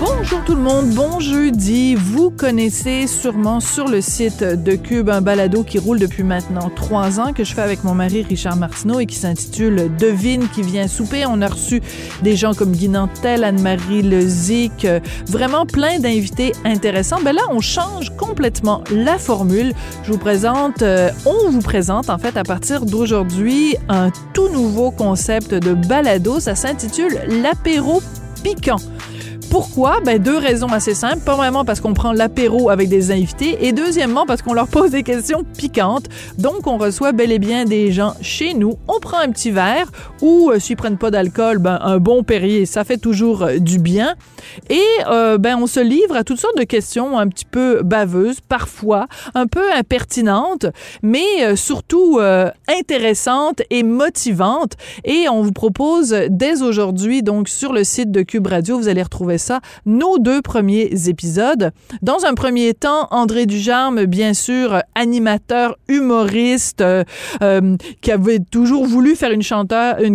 [0.00, 1.94] Bonjour tout le monde, bon jeudi.
[1.94, 7.20] Vous connaissez sûrement sur le site de Cube un balado qui roule depuis maintenant trois
[7.20, 10.88] ans que je fais avec mon mari Richard Martineau et qui s'intitule Devine qui vient
[10.88, 11.24] souper.
[11.26, 11.80] On a reçu
[12.22, 17.20] des gens comme Guy Nantel, Anne-Marie Lezic, euh, vraiment plein d'invités intéressants.
[17.22, 19.72] Ben là, on change complètement la formule.
[20.02, 24.90] Je vous présente, euh, on vous présente en fait à partir d'aujourd'hui un tout nouveau
[24.90, 26.40] concept de balado.
[26.40, 28.02] Ça s'intitule l'apéro
[28.42, 28.78] piquant.
[29.54, 30.00] Pourquoi?
[30.04, 31.20] Ben, deux raisons assez simples.
[31.24, 35.04] Premièrement, parce qu'on prend l'apéro avec des invités et deuxièmement, parce qu'on leur pose des
[35.04, 36.06] questions piquantes.
[36.38, 38.76] Donc, on reçoit bel et bien des gens chez nous.
[38.88, 42.66] On prend un petit verre ou, euh, s'ils prennent pas d'alcool, ben, un bon Perrier,
[42.66, 44.16] ça fait toujours euh, du bien.
[44.70, 48.40] Et, euh, ben, on se livre à toutes sortes de questions un petit peu baveuses,
[48.40, 50.66] parfois un peu impertinentes,
[51.02, 52.18] mais euh, surtout
[52.66, 54.72] intéressantes et motivantes.
[55.04, 59.02] Et on vous propose dès aujourd'hui, donc, sur le site de Cube Radio, vous allez
[59.02, 61.70] retrouver ça, nos deux premiers épisodes.
[62.02, 67.04] Dans un premier temps, André Dujarme, bien sûr, animateur, humoriste, euh,
[67.42, 69.44] euh, qui avait toujours voulu faire une,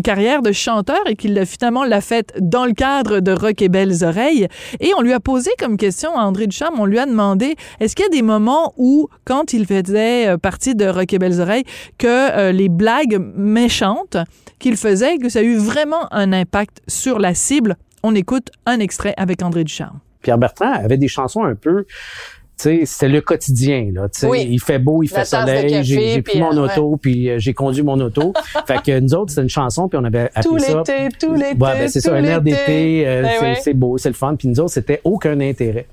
[0.01, 4.03] carrière de chanteur et qui finalement l'a faite dans le cadre de Rock et Belles
[4.03, 4.47] Oreilles.
[4.79, 7.95] Et on lui a posé comme question à André Ducharme, on lui a demandé, est-ce
[7.95, 11.39] qu'il y a des moments où, quand il faisait euh, partie de Rock et Belles
[11.39, 11.65] Oreilles,
[11.97, 14.17] que les blagues méchantes
[14.59, 18.79] qu'il faisait, que ça a eu vraiment un impact sur la cible on écoute un
[18.79, 19.99] extrait avec André Ducharme.
[20.21, 21.85] Pierre Bertrand avait des chansons un peu
[22.61, 24.07] sais, c'était le quotidien là.
[24.23, 24.47] Oui.
[24.49, 25.83] il fait beau, il La fait soleil.
[25.83, 28.33] J'ai pris puis, mon euh, auto, puis euh, j'ai conduit mon auto.
[28.67, 30.77] fait que nous autres, c'était une chanson, puis on avait appelé Tout ça.
[30.77, 31.51] l'été, tout l'été.
[31.51, 33.55] Ouais, ben c'est ça, tout un air d'été, euh, Ben c'est ouais.
[33.61, 34.35] c'est beau, c'est le fun.
[34.35, 35.87] Puis nous autres, c'était aucun intérêt.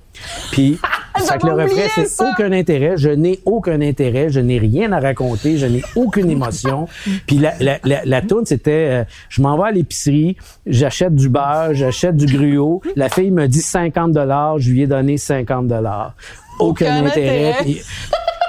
[0.52, 0.78] Puis,
[1.18, 2.28] fait que le refrain, c'est ça.
[2.30, 2.96] aucun intérêt.
[2.96, 4.28] Je n'ai aucun intérêt.
[4.28, 5.56] Je n'ai rien à raconter.
[5.58, 6.88] Je n'ai aucune émotion.
[7.26, 11.28] Puis la, la, la, la toune, c'était, euh, je m'en vais à l'épicerie, j'achète du
[11.28, 12.82] beurre, j'achète du gruau.
[12.96, 16.14] La fille me dit 50 dollars, je lui ai donné 50 dollars.
[16.58, 17.48] Aucun, Aucun intérêt.
[17.50, 17.62] intérêt.
[17.64, 17.80] Puis,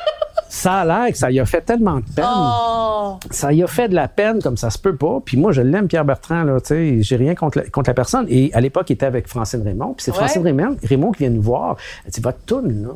[0.58, 3.18] ça a l'air que ça y a fait tellement de peine Oh.
[3.32, 5.20] ça y a fait de la peine comme ça se peut pas.
[5.24, 7.94] Puis moi, je l'aime, Pierre Bertrand, là, tu sais, j'ai rien contre la, contre la
[7.94, 8.26] personne.
[8.30, 9.94] Et à l'époque, il était avec Francine Raymond.
[9.94, 10.18] Puis c'est Ouais.
[10.18, 11.78] Francine Raymond, Raymond qui vient nous voir.
[12.06, 12.94] Elle dit, votre toune, là,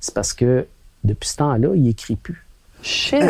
[0.00, 0.66] c'est parce que
[1.04, 2.46] depuis ce temps-là, il écrit plus.
[2.82, 3.20] Shit.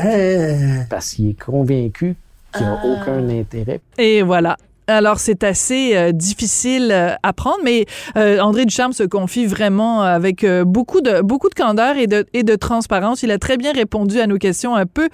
[0.91, 2.17] Parce qu'il est convaincu
[2.53, 3.81] qu'il n'y a aucun intérêt.
[3.99, 4.57] Et voilà.
[4.89, 7.87] Alors, c'est assez euh, difficile euh, à prendre, mais
[8.17, 12.25] euh, André Ducharme se confie vraiment avec euh, beaucoup de beaucoup de candeur et de,
[12.33, 13.25] et de transparence.
[13.25, 15.09] Il a très bien répondu à nos questions un peu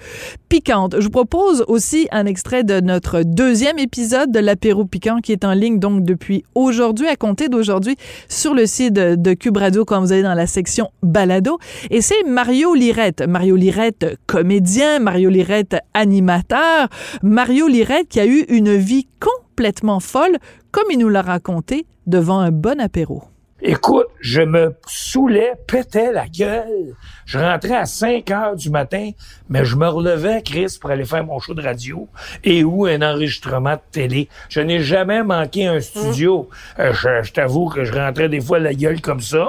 [0.47, 0.95] piquantes.
[0.99, 5.43] Je vous propose aussi un extrait de notre deuxième épisode de l'apéro piquant qui est
[5.43, 7.95] en ligne donc depuis aujourd'hui, à compter d'aujourd'hui,
[8.29, 11.57] sur le site de, de Cube Radio quand vous allez dans la section balado.
[11.89, 13.23] Et c'est Mario Lirette.
[13.27, 16.89] Mario Lirette, comédien, Mario Lirette, animateur.
[17.23, 19.07] Mario Lirette qui a eu une vie
[19.53, 20.37] complètement folle,
[20.71, 23.23] comme il nous l'a raconté, devant un bon apéro.
[23.61, 26.95] Écoute, je me saoulais, pétais la gueule.
[27.25, 29.11] Je rentrais à 5 heures du matin,
[29.49, 32.09] mais je me relevais, Chris, pour aller faire mon show de radio
[32.43, 34.27] et ou un enregistrement de télé.
[34.49, 36.49] Je n'ai jamais manqué un studio.
[36.79, 39.47] Euh, je je t'avoue que je rentrais des fois la gueule comme ça.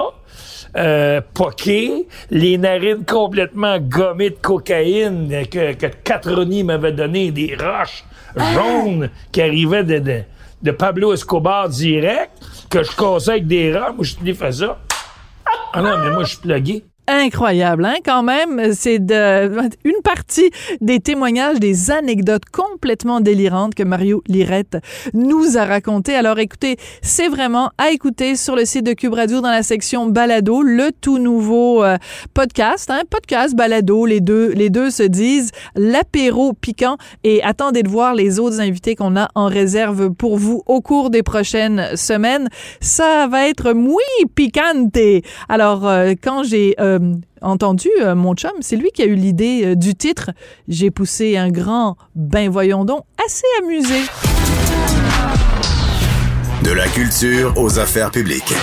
[0.77, 8.05] Euh, poqué, les narines complètement gommées de cocaïne que, que Catroni m'avait donné, des roches
[8.37, 10.21] jaunes qui arrivaient de, de,
[10.61, 12.31] de Pablo Escobar direct,
[12.69, 13.95] que je cassais avec des roches.
[13.95, 14.79] Moi, je te fais ça.
[15.73, 16.83] Ah non, mais moi, je suis plugué.
[17.07, 18.73] Incroyable, hein, quand même.
[18.73, 20.49] C'est de, une partie
[20.81, 24.77] des témoignages, des anecdotes complètement délirantes que Mario Lirette
[25.13, 26.15] nous a racontées.
[26.15, 30.07] Alors écoutez, c'est vraiment à écouter sur le site de Cube Radio dans la section
[30.07, 31.97] balado, le tout nouveau euh,
[32.33, 37.89] podcast, hein, podcast balado, les deux, les deux se disent l'apéro piquant et attendez de
[37.89, 42.49] voir les autres invités qu'on a en réserve pour vous au cours des prochaines semaines.
[42.81, 43.93] Ça va être muy
[44.33, 44.97] picante.
[45.49, 46.94] Alors euh, quand j'ai euh,
[47.41, 50.31] entendu euh, mon chum, c'est lui qui a eu l'idée euh, du titre.
[50.67, 54.01] J'ai poussé un grand ben voyons donc assez amusé.
[56.63, 58.53] De la culture aux affaires publiques.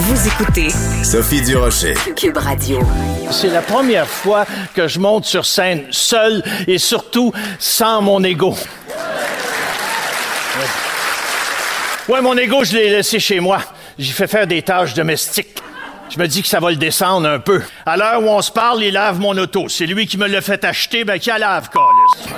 [0.00, 0.68] Vous écoutez
[1.02, 1.94] Sophie Durocher.
[2.16, 2.80] Cube Radio.
[3.30, 8.50] C'est la première fois que je monte sur scène seul et surtout sans mon ego.
[8.50, 8.54] Ouais,
[12.08, 13.58] Ouais, mon ego, je l'ai laissé chez moi.
[13.98, 15.62] J'ai fait faire des tâches domestiques.
[16.10, 17.62] Je me dis que ça va le descendre un peu.
[17.84, 19.68] À l'heure où on se parle, il lave mon auto.
[19.68, 22.34] C'est lui qui me l'a fait acheter, ben qui la lave, câlisse.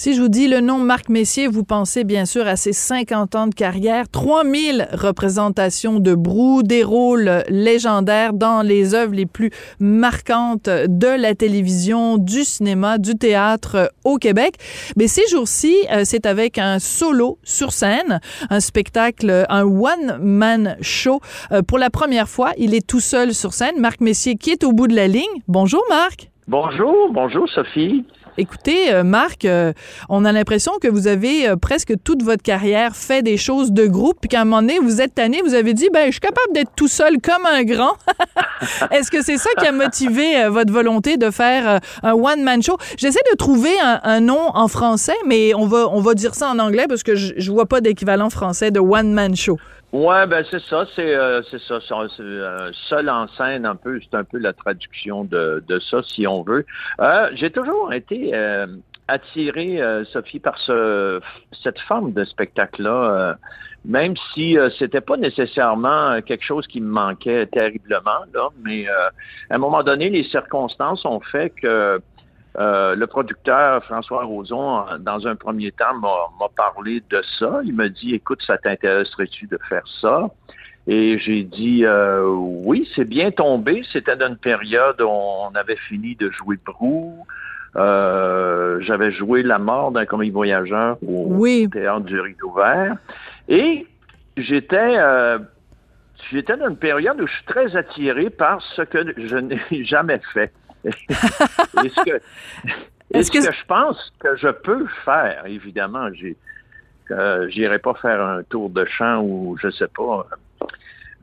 [0.00, 3.34] Si je vous dis le nom Marc Messier, vous pensez bien sûr à ses 50
[3.34, 9.50] ans de carrière, 3000 représentations de Brou, des rôles légendaires dans les œuvres les plus
[9.80, 14.54] marquantes de la télévision, du cinéma, du théâtre au Québec.
[14.96, 21.18] Mais ces jours-ci, euh, c'est avec un solo sur scène, un spectacle, un one-man show.
[21.50, 23.80] Euh, pour la première fois, il est tout seul sur scène.
[23.80, 25.42] Marc Messier qui est au bout de la ligne.
[25.48, 26.30] Bonjour Marc.
[26.46, 28.04] Bonjour, bonjour Sophie.
[28.40, 29.72] Écoutez, euh, Marc, euh,
[30.08, 33.84] on a l'impression que vous avez euh, presque toute votre carrière fait des choses de
[33.88, 36.20] groupe, puis qu'à un moment donné, vous êtes tanné, vous avez dit, ben, je suis
[36.20, 37.94] capable d'être tout seul comme un grand.
[38.92, 42.76] Est-ce que c'est ça qui a motivé votre volonté de faire un one-man show?
[42.96, 46.60] J'essaie de trouver un, nom en français, mais on va, on va dire ça en
[46.60, 49.58] anglais parce que je, je vois pas d'équivalent français de one-man show.
[49.92, 53.98] Ouais, ben c'est ça, c'est euh, c'est ça, c'est euh, seul en scène un peu,
[54.02, 56.66] c'est un peu la traduction de, de ça si on veut.
[57.00, 58.66] Euh, J'ai toujours été euh,
[59.08, 59.80] attiré,
[60.12, 61.20] Sophie, par ce
[61.62, 63.38] cette forme de spectacle-là,
[63.86, 69.10] même si c'était pas nécessairement quelque chose qui me manquait terriblement là, mais à
[69.48, 71.98] un moment donné, les circonstances ont fait que
[72.58, 77.60] euh, le producteur François Roson, dans un premier temps, m'a parlé de ça.
[77.64, 80.28] Il m'a dit, écoute, ça t'intéresserait-tu de faire ça?
[80.88, 83.82] Et j'ai dit, euh, oui, c'est bien tombé.
[83.92, 87.26] C'était dans une période où on avait fini de jouer Brou.
[87.76, 92.96] Euh, J'avais joué La mort d'un comique voyageur au théâtre du Rideau Vert.
[93.48, 93.86] Et
[94.36, 94.96] j'étais...
[94.98, 95.38] Euh,
[96.32, 100.20] J'étais dans une période où je suis très attiré par ce que je n'ai jamais
[100.34, 100.52] fait.
[100.84, 102.20] Est-ce que,
[103.12, 106.36] est-ce que, je pense que je peux faire, évidemment, j'ai,
[107.10, 110.26] euh, j'irai pas faire un tour de chant ou je sais pas.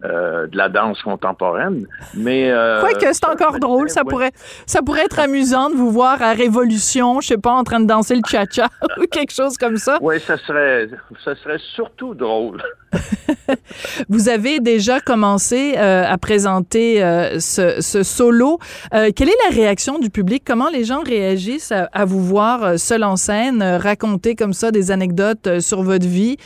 [0.03, 4.33] Euh, de la danse contemporaine, mais euh, que c'est encore drôle, ça pourrait
[4.65, 7.85] ça pourrait être amusant de vous voir à Révolution, je sais pas, en train de
[7.85, 9.97] danser le cha-cha ou quelque chose comme ça.
[10.01, 10.89] Oui, ça serait
[11.23, 12.61] ça serait surtout drôle.
[14.09, 18.59] Vous avez déjà commencé euh, à présenter euh, ce, solo.
[18.91, 20.43] Quelle est la réaction du public?
[20.45, 25.61] Comment les gens réagissent à, vous voir seul en scène, raconter comme ça des anecdotes
[25.61, 26.37] sur votre vie?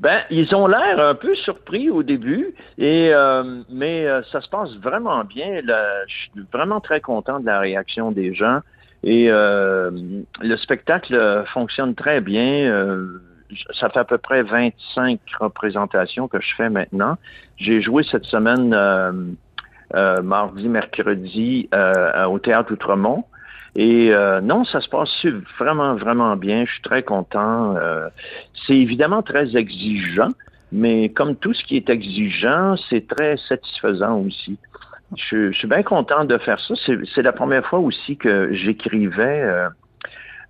[0.00, 3.12] Ben, ils ont l'air un peu surpris au début, et
[3.68, 5.60] mais ça se passe vraiment bien.
[6.06, 8.60] je suis vraiment très content de la réaction des gens.
[9.04, 13.20] Et le spectacle fonctionne très bien
[13.72, 17.16] ça fait à peu près 25 représentations que je fais maintenant.
[17.56, 19.12] J'ai joué cette semaine euh,
[19.94, 23.24] euh, mardi, mercredi euh, au Théâtre Outremont.
[23.76, 24.12] Et
[24.42, 25.24] non, ça se passe
[25.58, 26.64] vraiment, vraiment bien.
[26.66, 27.76] Je suis très content.
[28.66, 30.30] c'est évidemment très exigeant,
[30.72, 34.58] mais comme tout ce qui est exigeant, c'est très satisfaisant aussi.
[35.16, 36.74] Je, je, suis bien content de faire ça.
[37.14, 39.68] C'est la première fois aussi que j'écrivais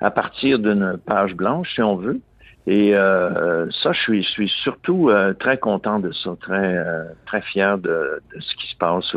[0.01, 2.21] à partir d'une page blanche, si on veut.
[2.67, 7.05] Et euh, ça, je suis, je suis surtout euh, très content de ça, très, euh,
[7.27, 9.15] très fier de, ce qui se passe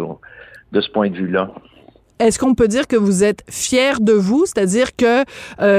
[0.71, 1.51] de ce point de vue-là.
[2.19, 5.23] Est-ce qu'on peut dire que vous êtes fier de vous, c'est-à-dire que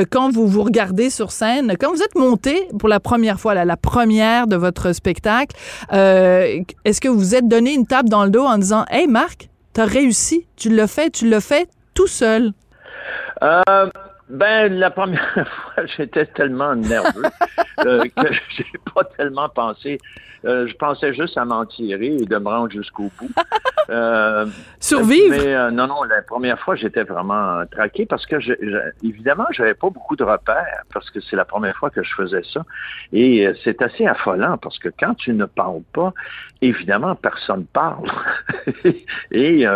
[0.05, 3.77] quand vous vous regardez sur scène, quand vous êtes monté pour la première fois, la
[3.77, 5.57] première de votre spectacle,
[5.91, 9.87] est-ce que vous êtes donné une tape dans le dos en disant, hey Marc, t'as
[9.87, 12.53] réussi, tu l'as fait, tu l'as fait tout seul?
[14.29, 17.25] Ben, la première fois, j'étais tellement nerveux
[17.81, 18.65] euh, que j'ai
[18.95, 19.99] pas tellement pensé.
[20.45, 23.31] Euh, je pensais juste à m'en tirer et de me rendre jusqu'au bout.
[23.89, 24.47] Euh,
[24.79, 25.31] Survivre?
[25.31, 29.45] Mais euh, non, non, la première fois, j'étais vraiment traqué parce que, je, je, évidemment,
[29.53, 32.63] j'avais pas beaucoup de repères parce que c'est la première fois que je faisais ça.
[33.13, 36.13] Et c'est assez affolant parce que quand tu ne parles pas,
[36.61, 38.11] évidemment, personne parle.
[39.31, 39.67] et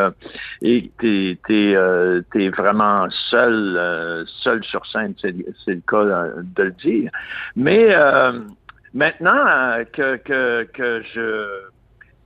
[0.62, 6.04] et t'es es, vraiment seul, seul sur scène, c'est le cas
[6.42, 7.11] de le dire.
[7.57, 7.95] Mais
[8.95, 11.62] Maintenant euh, que, que, je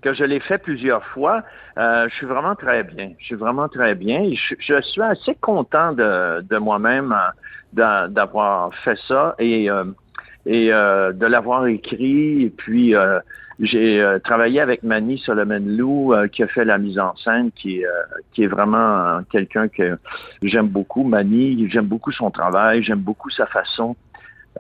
[0.01, 1.43] que je l'ai fait plusieurs fois,
[1.79, 3.13] euh, je suis vraiment très bien.
[3.19, 4.31] Je suis vraiment très bien.
[4.33, 7.15] Je, suis assez content de, de moi-même
[7.79, 9.69] euh, d'avoir fait ça et,
[10.47, 12.53] et de l'avoir écrit.
[12.57, 12.95] Puis,
[13.63, 17.83] j'ai travaillé avec Manny Solomon-Lou qui a fait la mise en scène, qui,
[18.33, 19.99] qui est vraiment quelqu'un que
[20.43, 21.05] j'aime beaucoup.
[21.05, 23.97] Manny, j'aime beaucoup son travail, j'aime beaucoup sa façon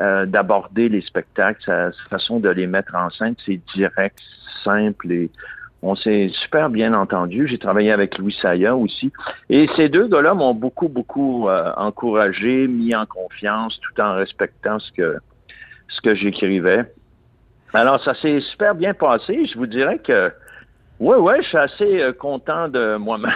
[0.00, 4.18] euh, d'aborder les spectacles, sa, façon de les mettre en scène, c'est direct,
[4.64, 5.30] simple et
[5.82, 7.46] on s'est super bien entendu.
[7.46, 9.12] J'ai travaillé avec Louis Saya aussi.
[9.50, 14.78] Et ces deux gars-là m'ont beaucoup, beaucoup euh, encouragé, mis en confiance, tout en respectant
[14.78, 15.18] ce que
[15.88, 16.86] ce que j'écrivais.
[17.74, 19.46] Alors, ça s'est super bien passé.
[19.50, 20.30] Je vous dirais que
[21.00, 23.32] Oui, oui, je suis assez euh, content de moi-même.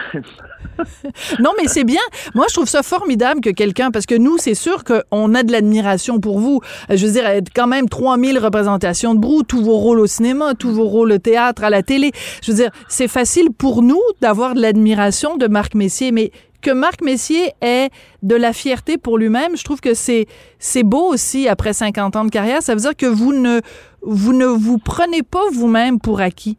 [1.39, 2.01] non, mais c'est bien.
[2.33, 5.51] Moi, je trouve ça formidable que quelqu'un, parce que nous, c'est sûr qu'on a de
[5.51, 6.61] l'admiration pour vous.
[6.89, 7.25] Euh, Je veux dire,
[7.55, 11.17] quand même 3000 représentations de Brou, tous vos rôles au cinéma, tous vos rôles au
[11.17, 12.11] théâtre, à la télé.
[12.43, 16.71] Je veux dire, c'est facile pour nous d'avoir de l'admiration de Marc Messier, mais que
[16.71, 17.89] Marc Messier ait
[18.23, 20.25] de la fierté pour lui-même, je trouve que c'est
[20.57, 22.63] c'est beau aussi après 50 ans de carrière.
[22.63, 23.61] Ça veut dire que vous ne
[24.07, 26.57] vous ne vous prenez pas vous-même pour acquis?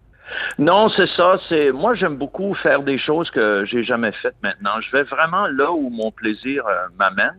[0.59, 1.39] Non, c'est ça.
[1.49, 4.81] C'est moi j'aime beaucoup faire des choses que j'ai jamais faites maintenant.
[4.81, 7.39] Je vais vraiment là où mon plaisir euh, m'amène.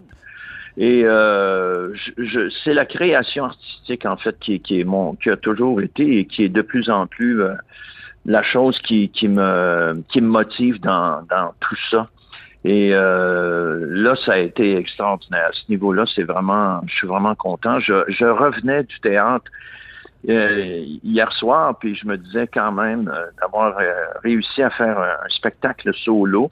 [0.77, 1.93] Et euh,
[2.63, 6.45] c'est la création artistique en fait qui, est mon qui a toujours été et qui
[6.45, 7.53] est de plus en plus euh,
[8.25, 12.07] la chose qui, me qui me motive dans, dans tout ça.
[12.65, 15.47] Et là, ça a été extraordinaire.
[15.47, 17.79] À ce niveau-là, c'est vraiment, je suis vraiment content.
[17.79, 19.49] Je, je revenais du théâtre
[20.27, 24.99] euh, hier soir, puis je me disais quand même euh, d'avoir euh, réussi à faire
[24.99, 26.51] un, spectacle solo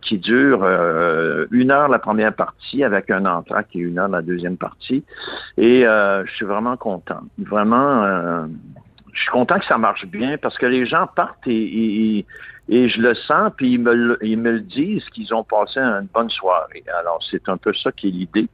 [0.00, 0.64] qui dure
[1.50, 5.04] une heure la première partie avec un entracte et une heure la deuxième partie.
[5.58, 7.20] Et je suis vraiment content.
[7.36, 8.46] Vraiment,
[9.12, 12.26] je suis content que ça marche bien parce que les gens partent et, et,
[12.70, 16.08] et je le sens, puis ils me, ils me le disent qu'ils ont passé une
[16.14, 16.84] bonne soirée.
[16.98, 18.48] Alors, c'est un peu ça qui est l'idée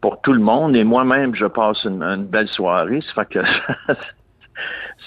[0.00, 0.76] pour tout le monde.
[0.76, 3.00] Et moi-même, je passe une, belle soirée.
[3.02, 3.92] Ça fait que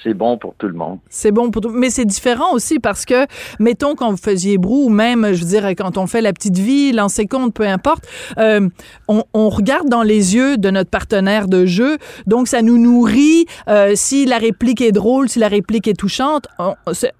[0.04, 1.00] c'est bon pour tout le monde.
[1.10, 1.70] C'est bon pour tout.
[1.70, 3.26] Mais c'est différent aussi parce que,
[3.60, 6.58] mettons, quand vous faisiez Brou, ou même, je veux dire, quand on fait La Petite
[6.58, 8.06] Vie, Lancer compte, peu importe,
[8.38, 8.68] euh,
[9.08, 11.98] on, on regarde dans les yeux de notre partenaire de jeu.
[12.26, 13.46] Donc, ça nous nourrit.
[13.68, 16.48] Euh, si la réplique est drôle, si la réplique est touchante,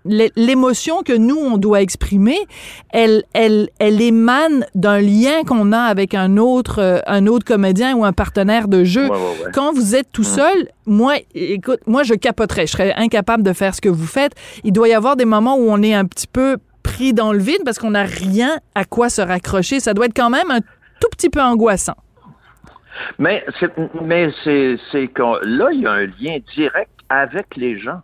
[0.06, 2.38] l'émotion que nous, on doit exprimer,
[2.90, 7.96] elle, elle, elle émane d'un lien qu'on a avec un autre, euh, un autre comédien
[7.96, 9.04] ou un partenaire de jeu.
[9.04, 9.52] Ouais, ouais, ouais.
[9.54, 12.61] Quand vous êtes tout seul, moi, écoute, moi, je capoterais.
[12.66, 14.34] Je serais incapable de faire ce que vous faites.
[14.64, 17.40] Il doit y avoir des moments où on est un petit peu pris dans le
[17.40, 19.80] vide parce qu'on n'a rien à quoi se raccrocher.
[19.80, 21.96] Ça doit être quand même un tout petit peu angoissant.
[23.20, 27.80] Mais c'est, mais c'est, c'est qu'on, là, il y a un lien direct avec les
[27.80, 28.02] gens.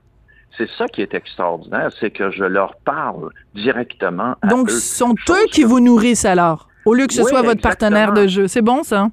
[0.57, 4.35] C'est ça qui est extraordinaire, c'est que je leur parle directement.
[4.41, 7.43] À Donc, ce sont eux qui vous nourrissent alors, au lieu que ce Oui, soit
[7.43, 8.47] votre partenaire de jeu.
[8.47, 9.09] C'est bon, ça?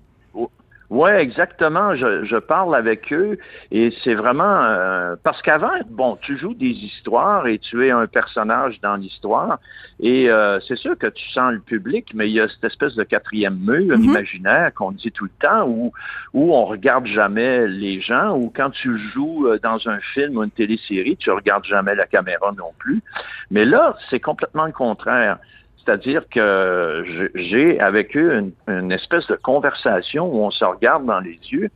[0.91, 1.95] Oui, exactement.
[1.97, 3.39] Je, je parle avec eux
[3.71, 8.07] et c'est vraiment euh, parce qu'avant, bon, tu joues des histoires et tu es un
[8.07, 9.59] personnage dans l'histoire
[10.01, 12.95] et euh, c'est sûr que tu sens le public, mais il y a cette espèce
[12.95, 14.05] de quatrième mur Mhm.
[14.05, 15.93] imaginaire qu'on dit tout le temps où
[16.35, 20.45] où on regarde jamais les gens ou quand tu joues euh, dans un film ou
[20.45, 23.03] une télésérie, tu regardes jamais la caméra non plus.
[23.51, 25.39] Mais là, c'est complètement le contraire.
[25.85, 31.21] C'est-à-dire que j'ai avec eux une, une espèce de conversation où on se regarde dans
[31.21, 31.71] les yeux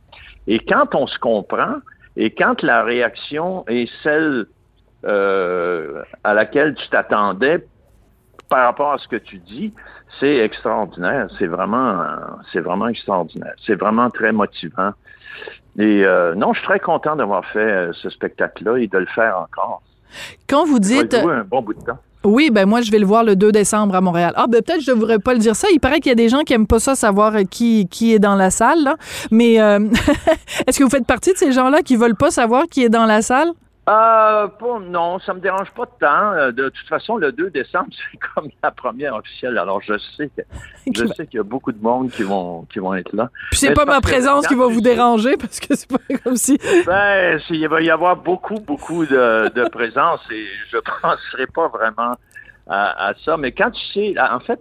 [0.47, 1.75] et quand on se comprend
[2.15, 4.47] et quand la réaction est celle
[5.05, 7.65] euh, à laquelle tu t'attendais
[8.49, 9.73] par rapport à ce que tu dis,
[10.19, 11.27] c'est extraordinaire.
[11.37, 12.03] C'est vraiment,
[12.51, 13.53] c'est vraiment extraordinaire.
[13.65, 14.91] C'est vraiment très motivant.
[15.77, 19.05] Et euh, non, je suis très content d'avoir fait euh, ce spectacle-là et de le
[19.05, 19.81] faire encore.
[20.49, 21.21] Quand vous Ça va dites...
[21.21, 21.99] jouer un bon bout de temps.
[22.25, 24.33] Oui, ben moi, je vais le voir le 2 décembre à Montréal.
[24.35, 25.67] Ah, ben peut-être je devrais pas le dire ça.
[25.71, 28.13] Il paraît qu'il y a des gens qui aiment pas ça, savoir euh, qui, qui
[28.13, 28.83] est dans la salle.
[28.83, 28.97] là.
[29.31, 29.79] Mais euh,
[30.67, 33.05] est-ce que vous faites partie de ces gens-là qui veulent pas savoir qui est dans
[33.05, 33.51] la salle?
[33.89, 34.47] Euh,
[34.81, 36.33] non, ça me dérange pas tant.
[36.33, 39.57] Euh, De toute façon, le 2 décembre, c'est comme la première officielle.
[39.57, 40.41] Alors, je sais que,
[40.95, 43.29] je sais qu'il y a beaucoup de monde qui vont, qui vont être là.
[43.51, 46.57] Puis c'est pas ma présence qui va vous déranger parce que c'est pas comme si.
[46.85, 52.15] Ben, il va y avoir beaucoup, beaucoup de, de présence et je penserai pas vraiment
[52.67, 53.37] à, à ça.
[53.37, 54.59] Mais quand tu sais, en fait,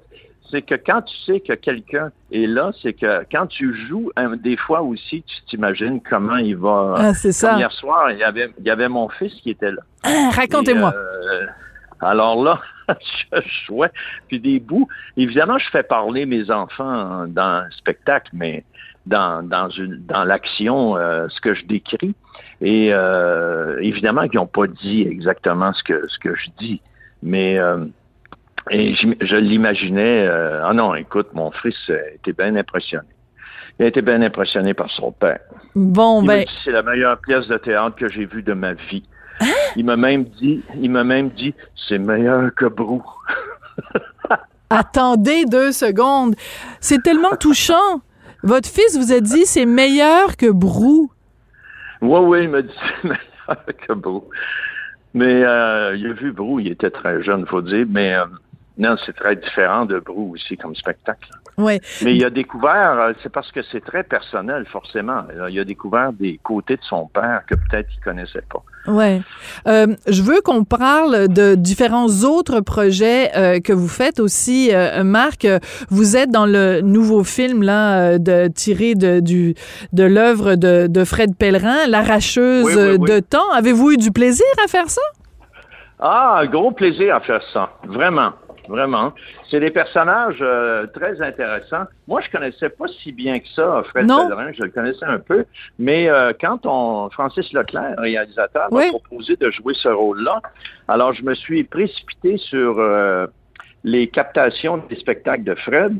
[0.50, 4.37] c'est que quand tu sais que quelqu'un est là, c'est que quand tu joues, hein,
[4.37, 6.95] des fois aussi, tu t'imagines comment il va.
[6.97, 7.57] Ah, c'est ça.
[7.59, 9.83] Hier soir, il y avait, il y avait mon fils qui était là.
[10.05, 10.95] Ah, Racontez-moi.
[10.95, 11.47] Euh,
[12.00, 12.61] alors là,
[13.33, 13.90] je jouais.
[14.28, 14.88] Puis des bouts.
[15.17, 18.64] Évidemment, je fais parler mes enfants dans le spectacle, mais
[19.07, 22.14] dans, dans, une, dans l'action, euh, ce que je décris.
[22.61, 26.81] Et euh, évidemment qu'ils n'ont pas dit exactement ce que, ce que je dis.
[27.23, 27.85] Mais euh,
[28.70, 30.26] et j'im- je l'imaginais.
[30.26, 31.76] euh, ah non, écoute, mon fils
[32.14, 33.08] était bien impressionné.
[33.78, 35.38] Il a été bien impressionné par son père.
[35.76, 38.72] Bon, Il ben, dit, c'est la meilleure pièce de théâtre que j'ai vue de ma
[38.75, 39.04] vie.
[39.40, 39.46] Hein?
[39.76, 41.54] Il m'a même dit, il m'a même dit,
[41.88, 43.04] c'est meilleur que Brou.
[44.70, 46.34] attendez deux secondes.
[46.80, 48.00] C'est tellement touchant.
[48.42, 51.10] Votre fils vous a dit c'est meilleur que Brou.
[52.00, 54.25] Oui, oui, il m'a dit, c'est meilleur que Brou.
[55.14, 58.25] Mais euh, il a vu Brou, il était très jeune, faut dire, mais euh,
[58.78, 61.28] Non, c'est très différent de Brou aussi comme spectacle.
[61.56, 61.80] Ouais.
[62.02, 65.25] Mais il a découvert, euh, c'est parce que c'est très personnel, forcément.
[65.50, 68.62] Il a découvert des côtés de son père que peut-être il connaissait pas.
[68.87, 69.20] Ouais.
[69.66, 75.02] Euh, je veux qu'on parle de différents autres projets euh, que vous faites aussi, euh,
[75.02, 75.47] Marc.
[75.90, 79.54] Vous êtes dans le nouveau film là de tiré de du
[79.92, 83.11] de l'œuvre de, de Fred Pellerin, l'arracheuse Oui, oui, oui.
[83.11, 83.50] de temps.
[83.54, 85.02] Avez-vous eu du plaisir à faire ça?
[85.99, 87.70] Ah, gros plaisir à faire ça.
[87.88, 88.30] Vraiment.
[88.68, 89.12] Vraiment.
[89.50, 91.84] C'est des personnages euh, très intéressants.
[92.06, 94.06] Moi, je connaissais pas si bien que ça Fred.
[94.28, 94.52] Pellerin.
[94.52, 95.44] Je le connaissais un peu.
[95.78, 100.40] Mais euh, quand on Francis Leclerc, réalisateur, m'a proposé de jouer ce rôle-là,
[100.87, 103.26] alors je me suis précipité sur euh,
[103.84, 105.96] les captations des spectacles de Fred.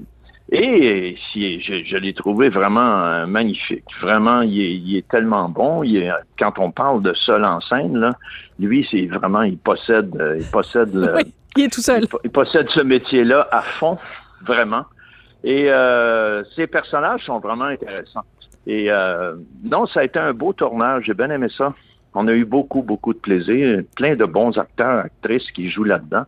[0.51, 3.85] Et si, je, je l'ai trouvé vraiment euh, magnifique.
[4.01, 5.83] Vraiment, il est, il est tellement bon.
[5.83, 8.13] Il est- quand on parle de seul en scène, là,
[8.59, 12.03] lui, c'est vraiment, il possède, euh, il possède le, Oui, il est tout seul.
[12.03, 13.99] il, po- il possède ce métier-là à fond,
[14.45, 14.85] vraiment.
[15.45, 18.25] Et euh, ces personnages sont vraiment intéressants.
[18.67, 21.05] Et euh, non, ça a été un beau tournage.
[21.07, 21.73] J'ai bien aimé ça.
[22.15, 23.83] On a eu beaucoup, beaucoup de plaisir.
[23.97, 26.25] Plein de bons acteurs, actrices qui jouent là-dedans.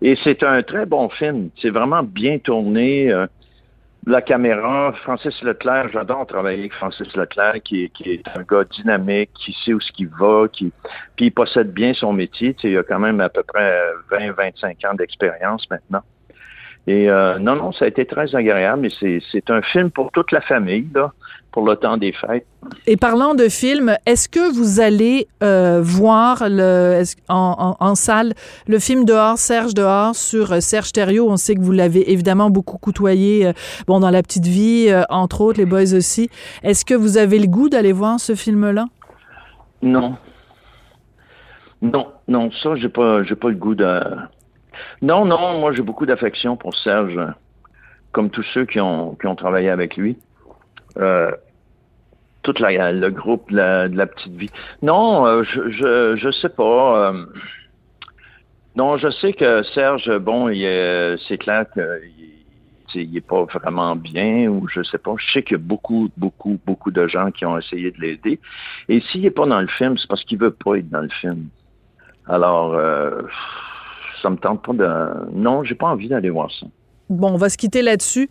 [0.00, 1.50] Et c'est un très bon film.
[1.60, 3.12] C'est vraiment bien tourné.
[4.06, 9.30] Euh, la caméra, Francis Leclerc, j'adore travailler avec Francis Leclerc, qui, est- un gars dynamique,
[9.34, 10.72] qui sait où ce qu'il va, qui
[11.16, 12.56] puis il possède bien son métier.
[12.64, 13.78] Il a quand même à peu près
[14.10, 16.02] 20-25 ans d'expérience maintenant.
[16.88, 18.86] Et euh, non, non, ça a été très agréable.
[19.02, 21.12] Et c'est, un film pour toute la famille, là,
[21.50, 22.46] pour le temps des fêtes.
[22.86, 28.34] Et parlant de film, est-ce que vous allez euh, voir le, en, en- en salle
[28.68, 31.28] le film Dehors, Serge Dehors sur euh, Serge Thériault?
[31.28, 33.52] On sait que vous l'avez évidemment beaucoup côtoyé, euh,
[33.88, 36.30] bon, dans La Petite Vie, entre autres, Les Boys aussi.
[36.62, 38.84] Est-ce que vous avez le goût d'aller voir ce film-là?
[39.82, 40.14] Non.
[41.82, 44.00] Non, non, ça, j'ai pas, j'ai pas le goût de.
[45.02, 47.18] Non, non, moi, j'ai beaucoup d'affection pour Serge,
[48.12, 50.16] comme tous ceux qui ont, qui ont travaillé avec lui.
[50.98, 51.30] Euh,
[52.42, 54.50] toute la, le groupe de la, petite vie.
[54.80, 57.10] Non, euh, je, je, je sais pas.
[57.10, 57.26] euh,
[58.76, 60.48] non, je sais que Serge, bon,
[61.28, 61.82] c'est clair qu'il
[62.86, 65.14] tu sais, il est pas vraiment bien ou je sais pas.
[65.18, 68.38] Je sais qu'il y a beaucoup, beaucoup, beaucoup de gens qui ont essayé de l'aider.
[68.88, 71.08] Et s'il n'est pas dans le film, c'est parce qu'il veut pas être dans le
[71.08, 71.48] film.
[72.28, 72.76] Alors,
[74.22, 75.30] ça me tente pas de.
[75.32, 76.66] Non, j'ai pas envie d'aller voir ça.
[77.08, 78.28] Bon, on va se quitter là-dessus.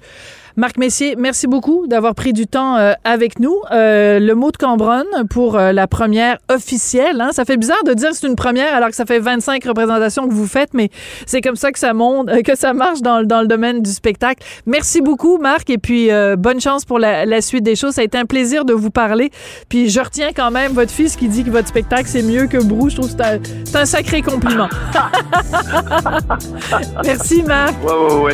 [0.57, 3.55] Marc Messier, merci beaucoup d'avoir pris du temps euh, avec nous.
[3.71, 7.19] Euh, le mot de Cambronne pour euh, la première officielle.
[7.19, 7.31] Hein?
[7.33, 10.29] Ça fait bizarre de dire que c'est une première alors que ça fait 25 représentations
[10.29, 10.89] que vous faites, mais
[11.25, 14.45] c'est comme ça que ça monte, que ça marche dans, dans le domaine du spectacle.
[14.65, 17.95] Merci beaucoup, Marc, et puis bonne chance pour la, suite des choses.
[17.95, 19.31] Ça a été un plaisir de vous parler.
[19.67, 22.63] Puis je retiens quand même votre fils qui dit que votre spectacle c'est mieux que
[22.63, 22.89] Brou.
[22.89, 24.69] Je trouve que c'est un, un sacré compliment.
[27.03, 27.75] merci, Marc.
[27.83, 28.33] Ouais, ouais, ouais.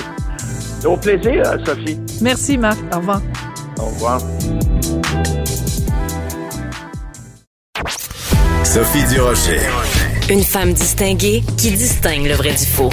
[0.86, 1.98] Au plaisir, euh, Sophie.
[2.22, 2.80] Merci, Marc.
[2.94, 3.22] Au revoir.
[3.80, 4.22] Au revoir.
[8.63, 9.60] Sophie Durocher.
[10.30, 12.89] Une femme distinguée qui distingue le vrai du faux.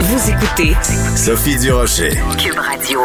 [0.00, 0.72] Vous écoutez
[1.16, 2.10] Sophie Durocher.
[2.38, 3.00] Cube Radio.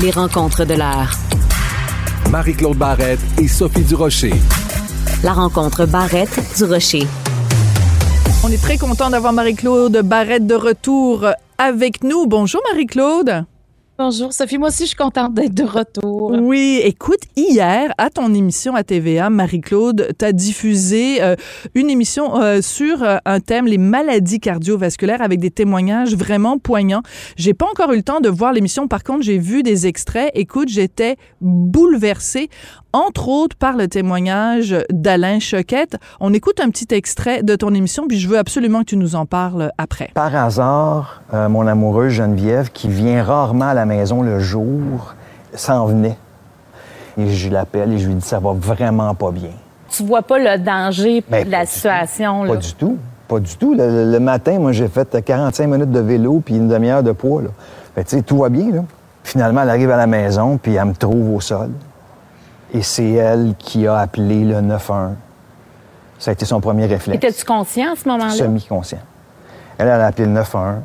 [0.00, 1.12] Les rencontres de l'heure.
[2.30, 4.34] Marie-Claude Barrette et Sophie Durocher.
[5.22, 7.06] La rencontre Barrette du Rocher.
[8.44, 11.26] On est très content d'avoir Marie-Claude Barrette de retour
[11.58, 12.26] avec nous.
[12.26, 13.44] Bonjour Marie-Claude.
[14.00, 16.30] Bonjour Sophie, moi aussi je suis contente d'être de retour.
[16.30, 21.34] Oui, écoute, hier à ton émission à TVA, Marie-Claude, t'as diffusé euh,
[21.74, 27.02] une émission euh, sur euh, un thème les maladies cardiovasculaires avec des témoignages vraiment poignants.
[27.34, 30.30] J'ai pas encore eu le temps de voir l'émission, par contre j'ai vu des extraits.
[30.34, 32.50] Écoute, j'étais bouleversée,
[32.98, 35.96] entre autres par le témoignage d'Alain Choquette.
[36.18, 39.14] On écoute un petit extrait de ton émission, puis je veux absolument que tu nous
[39.14, 40.10] en parles après.
[40.14, 45.14] Par hasard, euh, mon amoureuse Geneviève, qui vient rarement à la maison le jour,
[45.54, 46.16] s'en venait.
[47.16, 49.50] Et je l'appelle et je lui dis ça va vraiment pas bien.
[49.90, 52.46] Tu vois pas le danger Ben, de pas la du situation.
[52.46, 52.56] Pas là.
[52.56, 52.98] du tout.
[53.28, 53.74] Pas du tout.
[53.76, 57.42] Le, matin, moi, j'ai fait 45 minutes de vélo puis une demi-heure de poids.
[57.42, 57.48] Là.
[57.94, 58.72] Que, tu sais, tout va bien.
[58.72, 58.84] Là.
[59.22, 61.70] Finalement, elle arrive à la maison puis elle me trouve au sol.
[62.72, 65.16] Et c'est elle qui a appelé le 911.
[66.18, 67.16] Ça a été son premier réflexe.
[67.16, 68.30] Étais-tu conscient à ce moment-là?
[68.30, 68.98] Semi-conscient.
[69.78, 70.82] Elle, elle a appelé le 911.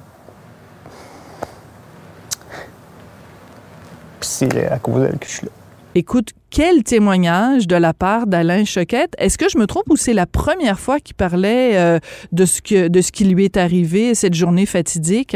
[4.19, 5.52] Puis c'est à cause d'elle que je suis là.
[5.96, 9.13] Écoute, quel témoignage de la part d'Alain Choquette.
[9.17, 12.00] Est-ce que je me trompe ou c'est la première fois qu'il parlait euh,
[12.32, 15.36] de, ce que, de ce qui lui est arrivé cette journée fatidique?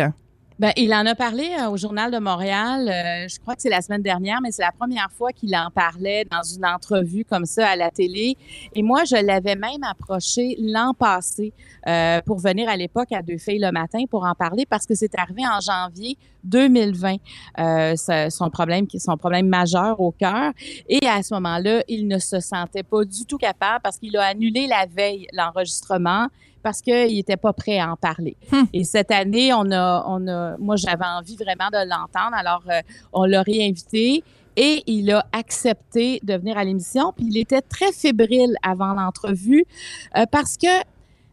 [0.60, 3.70] Ben, il en a parlé euh, au Journal de Montréal, euh, je crois que c'est
[3.70, 7.46] la semaine dernière, mais c'est la première fois qu'il en parlait dans une entrevue comme
[7.46, 8.36] ça à la télé.
[8.74, 11.54] Et moi, je l'avais même approché l'an passé
[11.88, 14.96] euh, pour venir à l'époque à Deux filles le matin pour en parler parce que
[14.96, 17.18] c'est arrivé en janvier 2020,
[17.60, 20.54] euh, son problème, son problème majeur au cœur.
[20.90, 24.24] Et à ce moment-là, il ne se sentait pas du tout capable parce qu'il a
[24.24, 26.30] annulé la veille l'enregistrement
[26.68, 28.36] parce qu'il n'était pas prêt à en parler.
[28.74, 32.36] Et cette année, on a, on a, moi, j'avais envie vraiment de l'entendre.
[32.36, 32.82] Alors, euh,
[33.14, 34.22] on l'a réinvité
[34.58, 37.14] et il a accepté de venir à l'émission.
[37.16, 39.64] Puis il était très fébrile avant l'entrevue
[40.18, 40.68] euh, parce que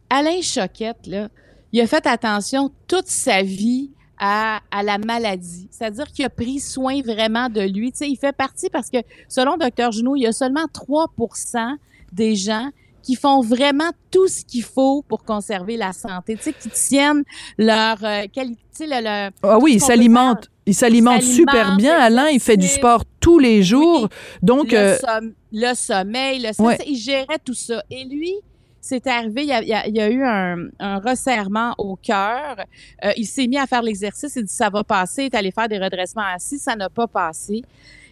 [0.08, 1.26] Alain Choquette, là,
[1.72, 5.66] il a fait attention toute sa vie à, à, la maladie.
[5.72, 7.90] C'est-à-dire qu'il a pris soin vraiment de lui.
[7.90, 9.90] Tu sais, il fait partie parce que, selon Dr.
[9.90, 11.74] Junot, il y a seulement 3%
[12.12, 12.70] des gens
[13.04, 17.22] qui font vraiment tout ce qu'il faut pour conserver la santé, tu sais, qui tiennent
[17.58, 20.48] leur euh, qualité, leur, Ah oui, il s'alimente.
[20.66, 21.94] Il s'alimente super bien.
[21.98, 24.08] Alain, il fait du sport tous les jours.
[24.42, 26.78] Donc, le, euh, som le sommeil, le ouais.
[26.86, 27.82] il gérait tout ça.
[27.90, 28.32] Et lui,
[28.80, 32.56] c'est arrivé, il y, a, il, eu un, un resserrement au cœur.
[33.04, 34.34] Euh, il s'est mis à faire l'exercice.
[34.36, 35.24] Il dit ça va passer.
[35.24, 36.58] Il est allé faire des redressements assis.
[36.58, 37.62] Ça n'a pas passé.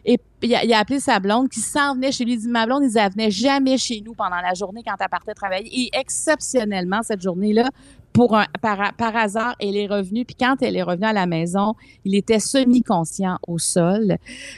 [0.05, 2.35] Et il a, a, appelé sa blonde qui s'en venait chez lui.
[2.35, 5.35] Il dit, ma blonde, elle venait jamais chez nous pendant la journée quand elle partait
[5.35, 5.69] travailler.
[5.73, 7.71] Et exceptionnellement, cette journée-là,
[8.12, 10.25] pour un, par, par hasard, elle est revenue.
[10.25, 14.16] Puis quand elle est revenue à la maison, il était semi-conscient au sol.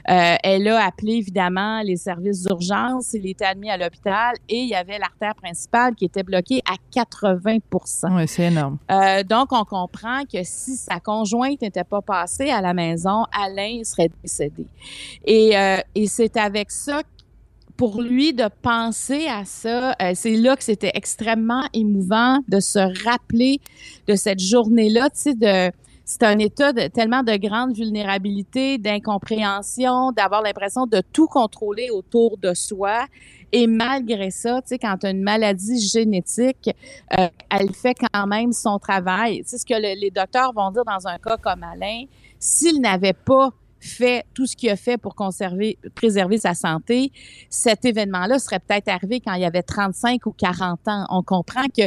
[0.08, 3.14] Euh, elle a appelé évidemment les services d'urgence.
[3.14, 6.76] Il était admis à l'hôpital et il y avait l'artère principale qui était bloquée à
[6.92, 8.78] 80% Oui, c'est énorme.
[8.90, 13.82] Euh, donc, on comprend que si sa conjointe n'était pas passée à la maison, Alain
[13.84, 14.66] serait décédé.
[15.24, 17.02] Et, euh, et c'est avec ça
[17.76, 22.78] pour lui de penser à ça, euh, c'est là que c'était extrêmement émouvant de se
[23.04, 23.60] rappeler
[24.06, 25.72] de cette journée-là, tu sais,
[26.04, 32.52] c'est un état tellement de grande vulnérabilité, d'incompréhension, d'avoir l'impression de tout contrôler autour de
[32.52, 33.06] soi.
[33.52, 36.70] Et malgré ça, tu sais, quand tu une maladie génétique,
[37.18, 39.42] euh, elle fait quand même son travail.
[39.46, 42.04] C'est ce que le, les docteurs vont dire dans un cas comme Alain.
[42.38, 43.50] S'il n'avait pas
[43.84, 47.12] fait tout ce qu'il a fait pour conserver, préserver sa santé,
[47.50, 51.06] cet événement-là serait peut-être arrivé quand il y avait 35 ou 40 ans.
[51.10, 51.82] On comprend que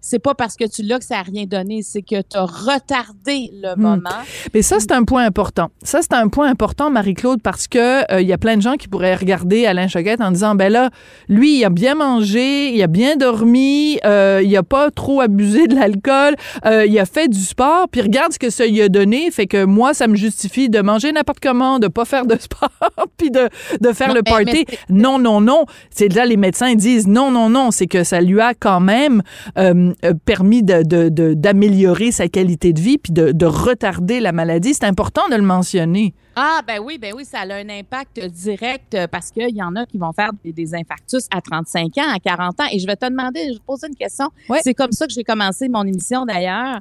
[0.00, 2.44] c'est pas parce que tu l'as que ça n'a rien donné, c'est que tu as
[2.44, 3.80] retardé le Hmm.
[3.82, 4.08] moment.
[4.54, 5.68] Mais ça, c'est un point important.
[5.82, 8.74] Ça, c'est un point important, Marie-Claude, parce que il euh, y a plein de gens
[8.76, 10.90] qui pourraient regarder Alain Choquette en disant, ben là,
[11.28, 15.66] lui, il a bien mangé, il a bien dormi, euh, il a pas trop abusé
[15.66, 16.34] de l'alcool,
[16.64, 19.46] euh, il a fait du sport, puis regarde ce que ça lui a donné, fait
[19.46, 22.70] que moi, ça me justifie de manger n'importe comment, de pas faire de sport,
[23.16, 23.48] puis de,
[23.80, 24.64] de faire Non, le mais- party.
[24.68, 25.64] mais- non, non, non.
[25.90, 27.70] C'est là, les médecins disent non, non, non.
[27.70, 29.22] C'est que ça lui a quand même
[29.58, 34.20] euh, euh, permis de, de, de- d'améliorer sa qualité de vie puis de, de retarder
[34.20, 34.74] la maladie.
[34.74, 36.14] C'est important de le mentionner.
[36.36, 39.74] Ah, ben oui, ben oui, ça a un impact direct euh, parce qu'il y en
[39.76, 42.64] a qui vont faire des, des infarctus à 35 ans, à 40 ans.
[42.72, 44.26] Et je vais te demander, je vais te poser une question.
[44.62, 46.78] C'est comme ça que j'ai commencé mon émission d'ailleurs.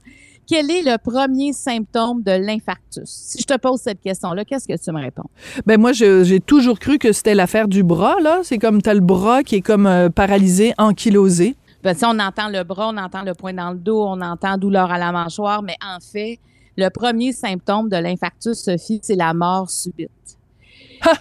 [0.49, 3.03] Quel est le premier symptôme de l'infarctus?
[3.05, 5.29] Si je te pose cette question-là, qu'est-ce que tu me réponds?
[5.65, 8.39] Ben moi, j'ai toujours cru que c'était l'affaire du bras, là.
[8.43, 11.55] C'est comme t'as le bras qui est comme euh, paralysé, ankylosé.
[11.83, 14.91] Ben, on entend le bras, on entend le poing dans le dos, on entend douleur
[14.91, 16.39] à la mâchoire, mais en fait,
[16.75, 20.09] le premier symptôme de l'infarctus, Sophie, c'est la mort subite.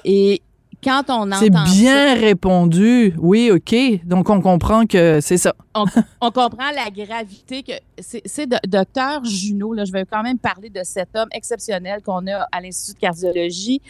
[0.05, 0.42] Et
[0.83, 3.14] quand on entend C'est ça, bien répondu.
[3.19, 3.75] Oui, OK.
[4.05, 5.55] Donc, on comprend que c'est ça.
[5.75, 5.85] on,
[6.21, 10.81] on comprend la gravité que c'est docteur Junot là je vais quand même parler de
[10.85, 13.81] cet homme exceptionnel qu'on a à l'institut de cardiologie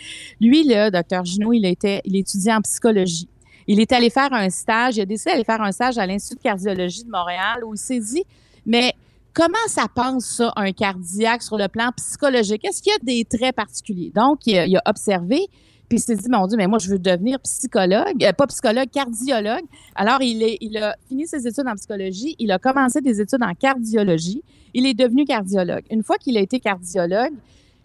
[0.41, 3.29] lui là docteur Junot il était il étudiait en psychologie
[3.67, 6.37] il est allé faire un stage il a décidé d'aller faire un stage à l'institut
[6.37, 8.25] de cardiologie de Montréal où il s'est dit
[8.65, 8.95] mais
[9.37, 12.65] Comment ça pense ça, un cardiaque sur le plan psychologique?
[12.65, 14.11] Est-ce qu'il y a des traits particuliers?
[14.15, 15.47] Donc, il a, a observé,
[15.91, 18.89] puis il s'est dit, mon Dieu, mais moi, je veux devenir psychologue, euh, pas psychologue,
[18.91, 19.65] cardiologue.
[19.95, 23.53] Alors, il, il a fini ses études en psychologie, il a commencé des études en
[23.53, 25.85] cardiologie, il est devenu cardiologue.
[25.91, 27.35] Une fois qu'il a été cardiologue,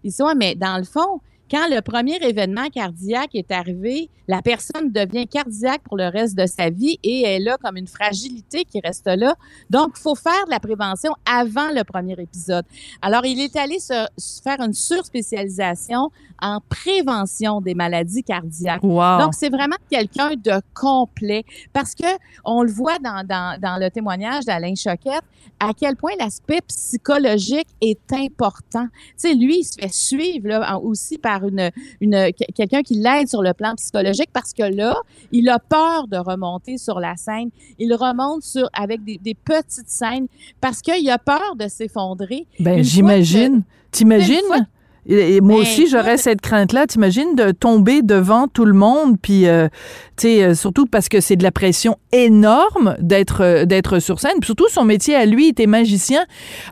[0.06, 1.20] il s'est dit, ouais, mais dans le fond,
[1.52, 6.46] quand le premier événement cardiaque est arrivé, la personne devient cardiaque pour le reste de
[6.46, 9.36] sa vie et elle a comme une fragilité qui reste là.
[9.70, 12.64] Donc, il faut faire de la prévention avant le premier épisode.
[13.02, 16.10] Alors, il est allé se, se faire une surspécialisation
[16.42, 18.84] en prévention des maladies cardiaques.
[18.84, 19.20] Wow.
[19.20, 22.08] Donc, c'est vraiment quelqu'un de complet parce que
[22.46, 25.26] on le voit dans, dans, dans le témoignage d'Alain Choquette
[25.60, 28.88] à quel point l'aspect psychologique est important.
[28.92, 32.95] Tu sais, lui, il se fait suivre là, aussi par par une, une quelqu'un qui
[32.95, 34.95] l'aide sur le plan psychologique parce que là,
[35.32, 37.49] il a peur de remonter sur la scène.
[37.80, 40.27] Il remonte sur avec des, des petites scènes
[40.60, 42.47] parce qu'il a peur de s'effondrer.
[42.60, 43.63] Ben, j'imagine.
[43.91, 44.67] T'imagines?
[45.08, 46.86] Et, moi Ben, aussi, j'aurais cette crainte-là.
[46.86, 49.68] T'imagines de tomber devant tout le monde, puis, euh,
[50.16, 54.20] tu sais, euh, surtout parce que c'est de la pression énorme d'être euh, d'être sur
[54.20, 54.34] scène.
[54.40, 56.24] Puis surtout, son métier à lui, t'es magicien.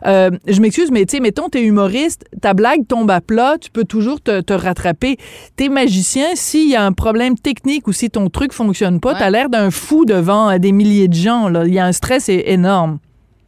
[0.06, 3.70] Euh, je m'excuse, mais tu sais, mettons, t'es humoriste, ta blague tombe à plat, tu
[3.70, 5.16] peux toujours te, te rattraper.
[5.56, 9.18] T'es magicien, s'il y a un problème technique ou si ton truc fonctionne pas, Ouais.
[9.18, 11.48] t'as l'air d'un fou devant des milliers de gens.
[11.48, 11.64] Là.
[11.66, 12.98] Il y a un stress énorme.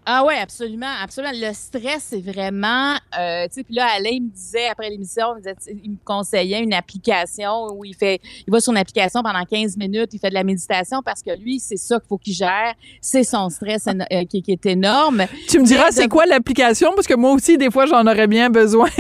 [0.05, 1.33] Ah ouais, absolument, absolument.
[1.35, 5.27] Le stress, c'est vraiment, euh, tu sais, puis là, Alain il me disait après l'émission,
[5.37, 8.79] il, me disait- il me conseillait une application où il fait, il va sur une
[8.79, 12.09] application pendant 15 minutes, il fait de la méditation parce que lui, c'est ça qu'il
[12.09, 15.25] faut qu'il gère, c'est son stress euh, qui, qui est énorme.
[15.49, 16.91] Tu me diras, de- c'est quoi l'application?
[16.97, 18.89] Parce que moi aussi, des fois, j'en aurais bien besoin.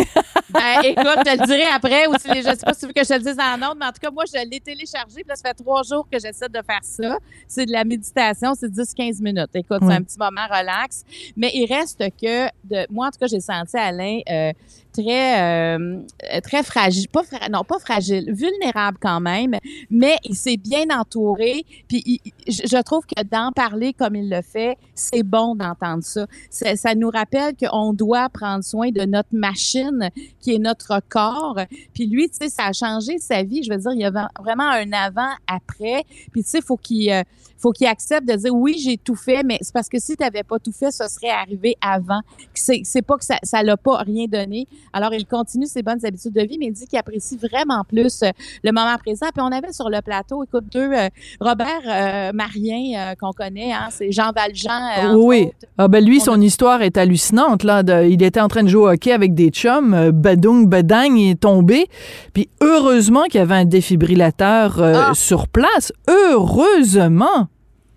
[0.53, 2.87] Ben, écoute, je te le dirai après, ou si les- je sais pas si tu
[2.87, 4.61] veux que je te le dise en ordre, mais en tout cas, moi, je l'ai
[4.61, 7.17] téléchargé, puis là, ça fait trois jours que j'essaie de faire ça.
[7.49, 9.49] C'est de la méditation, c'est 10-15 minutes.
[9.55, 10.92] Écoute, c'est un petit moment relax.
[11.37, 14.53] Mais il reste que, de, moi, en tout cas, j'ai senti Alain euh,
[14.93, 15.41] très,
[15.79, 16.01] euh,
[16.43, 19.57] très fragile, pas fra- non, pas fragile, vulnérable quand même,
[19.91, 21.65] mais il s'est bien entouré.
[21.89, 26.27] Puis il- je trouve que d'en parler comme il le fait, c'est bon d'entendre ça.
[26.51, 26.77] ça.
[26.77, 31.59] Ça nous rappelle qu'on doit prendre soin de notre machine qui est notre corps.
[31.95, 33.63] Puis lui, tu sais, ça a changé sa vie.
[33.63, 36.05] Je veux dire, il y a vraiment un avant-après.
[36.33, 37.23] Puis tu sais, faut qu'il euh,
[37.59, 40.23] faut qu'il accepte de dire oui, j'ai tout fait, mais c'est parce que si tu
[40.23, 42.21] n'avais pas tout fait, ça serait arrivé avant.
[42.55, 44.67] C'est pas que ça ça l'a pas rien donné.
[44.93, 48.23] Alors il continue ses bonnes habitudes de vie, mais il dit qu'il apprécie vraiment plus
[48.23, 48.31] euh,
[48.63, 49.27] le moment présent.
[49.35, 51.09] Puis on avait sur le plateau, écoute, deux euh,
[51.41, 54.71] Robert euh, Marien qu'on connaît, hein, c'est Jean Valjean.
[55.09, 55.45] entre oui.
[55.47, 55.57] autres.
[55.79, 57.65] Ah ben lui, son histoire est hallucinante.
[57.65, 60.11] Là, de- il était en train de jouer au hockey avec des chums.
[60.13, 61.87] badung, badang, il est tombé.
[62.35, 65.15] Puis heureusement qu'il y avait un défibrillateur euh, Ah.
[65.15, 65.93] sur place.
[66.09, 67.49] Heureusement.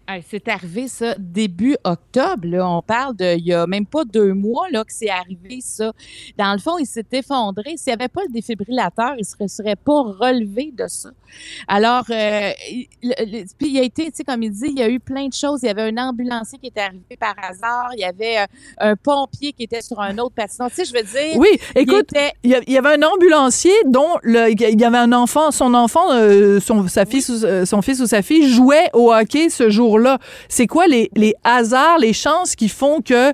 [0.08, 2.44] Hey, c'est arrivé ça début octobre.
[2.48, 2.68] Là.
[2.70, 5.94] On parle de il y a même pas deux mois là, que c'est arrivé ça.
[6.38, 7.74] Dans le fond, il s'est effondré.
[7.76, 11.10] S'il n'y avait pas le défibrillateur, il ne serait, serait pas relevé de ça.
[11.68, 14.84] Alors, euh, il, le- puis il a été, tu sais, comme il dit, il y
[14.84, 15.62] a eu plein de choses.
[15.64, 17.90] Il y avait un ambulancier qui était arrivé par hasard.
[17.96, 18.46] Il y avait euh,
[18.78, 20.70] un pompier qui était sur un autre patient.
[20.70, 21.38] Tu sais, je veux dire.
[21.38, 22.10] Oui, il écoute,
[22.44, 25.50] il y, a- il y avait un ambulancier dont le, il y avait un enfant,
[25.50, 29.50] son enfant, euh, son, sa fille, ou- son fils ou sa fille jouait au hockey
[29.50, 29.70] ce
[30.50, 33.34] C'est quoi les hasards, les chances qui font que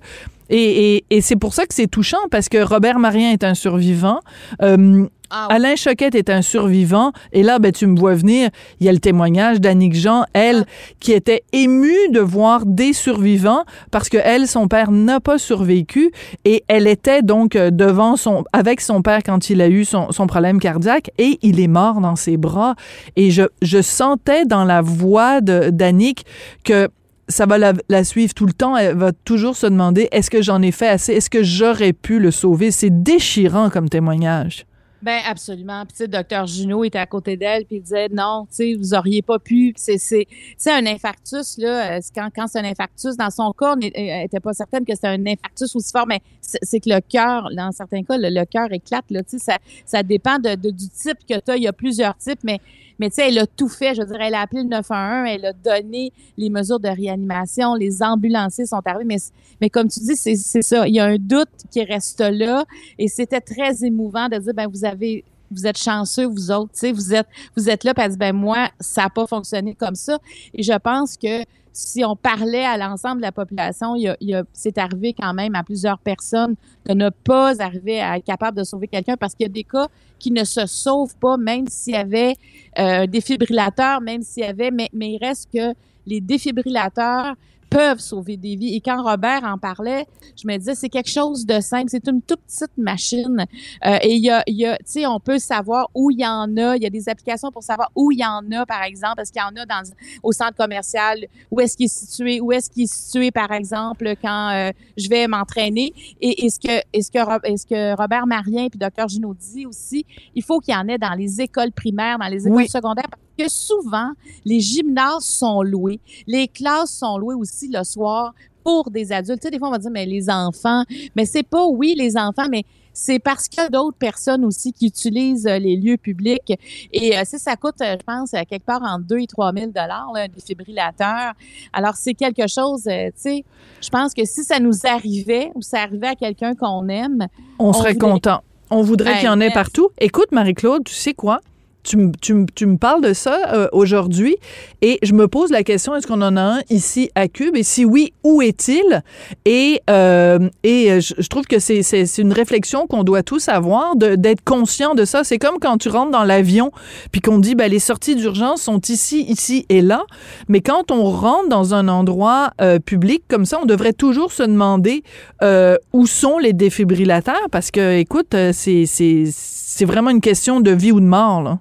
[0.52, 3.56] et, et- et c'est pour ça que c'est touchant parce que Robert Marien est un
[3.56, 4.20] survivant.
[4.62, 5.56] Euh, Ah oui.
[5.56, 7.14] Alain Choquette est un survivant.
[7.32, 8.50] Et là, ben, tu me vois venir,
[8.82, 10.66] il y a le témoignage d'Annick Jean, elle,
[11.00, 16.12] qui était émue de voir des survivants parce que elle, son père n'a pas survécu
[16.44, 20.12] et elle était donc euh, devant son, avec son père quand il a eu son,
[20.12, 22.76] son problème cardiaque et il est mort dans ses bras.
[23.16, 26.26] Et je, je sentais dans la voix d'Annick
[26.66, 26.90] que
[27.32, 28.78] ça va la, suivre tout le temps.
[28.78, 31.14] Elle va toujours se demander est-ce que j'en ai fait assez?
[31.14, 32.70] Est-ce que j'aurais pu le sauver?
[32.72, 34.66] C'est déchirant comme témoignage.
[35.04, 35.84] Ben absolument.
[35.88, 38.76] Puis tu sais, docteur Junot était à côté d'elle puis il disait non, tu sais,
[38.76, 39.74] vous auriez pas pu.
[39.76, 40.28] C'est c'est
[40.60, 41.94] c'est un infarctus là.
[41.98, 45.08] euh, Quand quand c'est un infarctus, dans son cas, on n'était pas certaine que c'était
[45.08, 48.72] un infarctus aussi fort, mais c'est que le cœur, dans certains cas, le, le cœur
[48.72, 49.24] éclate là.
[49.24, 51.58] Tu sais, ça ça dépend de, de- du type que tu as.
[51.58, 52.60] Il y a plusieurs types, mais
[53.02, 53.96] mais tu sais, elle a tout fait.
[53.96, 58.04] Je dire, elle a appelé le 911, elle a donné les mesures de réanimation, les
[58.04, 59.06] ambulanciers sont arrivés.
[59.06, 59.18] Mais,
[59.60, 60.88] mais comme tu dis, c'est ça.
[60.88, 62.64] Il y a un doute qui reste là.
[63.00, 66.80] Et c'était très émouvant de dire, ben vous avez vous êtes chanceux, vous autres, tu
[66.80, 70.18] sais, vous êtes, vous êtes là, dit, ben moi, ça n'a pas fonctionné comme ça.
[70.54, 74.78] Et je pense que si on parlait à l'ensemble de la population, il il c'est
[74.78, 76.56] arrivé quand même à plusieurs personnes
[76.86, 79.64] de ne pas arriver à être capable de sauver quelqu'un parce qu'il y a des
[79.64, 79.88] cas
[80.20, 82.36] qui ne se sauvent pas, même s'il y avait
[82.78, 85.74] euh, un défibrillateur, même s'il y avait, mais il reste que
[86.06, 87.36] les défibrillateurs
[87.72, 88.76] peuvent sauver des vies.
[88.76, 90.06] Et quand Robert en parlait,
[90.36, 91.88] je me disais, c'est quelque chose de simple.
[91.90, 93.46] C'est une toute petite machine.
[93.86, 96.28] Euh, et il y a, y a tu sais, on peut savoir où il y
[96.28, 96.76] en a.
[96.76, 99.22] Il y a des applications pour savoir où il y en a, par exemple.
[99.22, 99.90] Est-ce qu'il y en a dans,
[100.22, 101.26] au centre commercial?
[101.50, 102.42] Où est-ce qu'il est situé?
[102.42, 105.94] Où est-ce qu'il est situé, par exemple, quand euh, je vais m'entraîner?
[106.20, 109.08] Et est-ce que, est-ce que, est-ce que Robert Marien puis Dr.
[109.08, 110.06] Junot dit aussi,
[110.36, 112.68] il faut qu'il y en ait dans les écoles primaires, dans les écoles Oui.
[112.68, 113.08] secondaires,
[113.44, 114.12] que souvent,
[114.46, 116.00] les gymnases sont loués.
[116.28, 119.40] Les classes sont louées aussi le soir pour des adultes.
[119.42, 120.84] Tu sais, des fois, on va dire, mais les enfants,
[121.16, 124.74] mais c'est pas, oui, les enfants, mais c'est parce qu'il y a d'autres personnes aussi
[124.74, 126.54] qui utilisent euh, les lieux publics.
[126.92, 129.54] Et euh, ça, ça coûte, euh, je pense, euh, quelque part entre 2 et 3
[129.54, 131.32] 000 là, un défibrillateur.
[131.74, 133.46] Alors, c'est quelque chose, euh, tu sais,
[133.82, 137.28] je pense que si ça nous arrivait ou ça arrivait à quelqu'un qu'on aime,
[137.60, 138.42] On serait content.
[138.70, 139.54] On voudrait Hey, qu'il y en ait merci.
[139.54, 139.90] partout.
[140.00, 141.40] Écoute, Marie-Claude, tu sais quoi?
[141.84, 144.36] Tu, m- tu tu me parles de ça euh, aujourd'hui
[144.84, 147.56] et je me pose la question, est-ce qu'on en a un ici à Cube?
[147.56, 149.02] Et si oui, où est-il?
[149.46, 153.50] Et, euh, et euh, je, trouve que c'est c'est- c'est une réflexion qu'on doit tous
[153.50, 155.24] avoir, d'être conscient de ça.
[155.24, 156.72] C'est comme quand tu rentres dans l'avion
[157.12, 160.04] puis qu'on dit, ben, les sorties d'urgence sont ici, ici et là.
[160.48, 164.44] Mais quand on rentre dans un endroit euh, public comme ça, on devrait toujours se
[164.44, 165.04] demander
[165.42, 167.48] euh, où sont les défibrillateurs?
[167.52, 171.42] Parce que, écoute, euh, c'est c'est- c'est vraiment une question de vie ou de mort.
[171.42, 171.60] Là.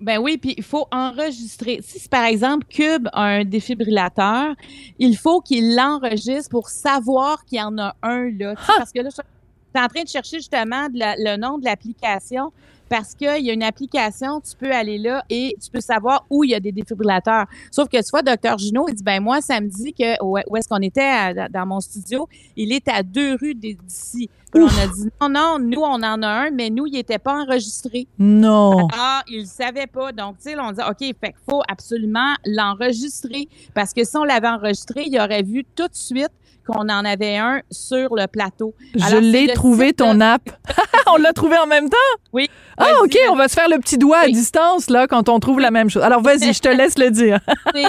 [0.00, 1.80] Ben oui, puis il faut enregistrer.
[1.82, 4.54] Si, par exemple Cube a un défibrillateur,
[4.98, 8.54] il faut qu'il l'enregistre pour savoir qu'il y en a un là.
[8.56, 11.56] Sais, Parce que là, je suis en train de chercher justement de la- le nom
[11.58, 12.52] de l'application
[12.88, 16.44] parce qu'il y a une application, tu peux aller là et tu peux savoir où
[16.44, 17.46] il y a des défibrillateurs.
[17.70, 20.36] Sauf que tu vois, docteur Junot, il dit, ben moi, ça me dit que où
[20.56, 24.28] est-ce qu'on était à- dans mon studio, il est à deux rues d'ici.
[24.54, 27.42] On a dit, non, non, nous, on en a un, mais nous, il n'était pas
[27.42, 28.06] enregistré.
[28.18, 28.88] Non.
[28.96, 30.12] Ah, il le savait pas.
[30.12, 33.48] Donc, tu sais, on dit, OK, fait qu'il faut absolument l'enregistrer.
[33.74, 36.30] Parce que si on l'avait enregistré, il aurait vu tout de suite
[36.66, 38.74] qu'on en avait un sur le plateau.
[38.94, 40.42] Je Alors, l'ai trouvé, ton de- app.
[41.06, 41.96] on l'a trouvé en même temps?
[42.32, 42.48] Oui.
[42.76, 45.60] Ah, OK, on va se faire le petit doigt à distance, là, quand on trouve
[45.60, 46.02] la même chose.
[46.02, 47.38] Alors, vas-y, je te laisse le dire.
[47.74, 47.86] C'est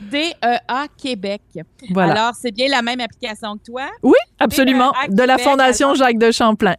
[0.00, 1.42] DEA Québec.
[1.90, 2.12] Voilà.
[2.12, 3.86] Alors, c'est bien la même application que toi?
[4.02, 4.92] Oui, absolument.
[5.08, 6.74] DEA De la Fondation Jacques de Champlain.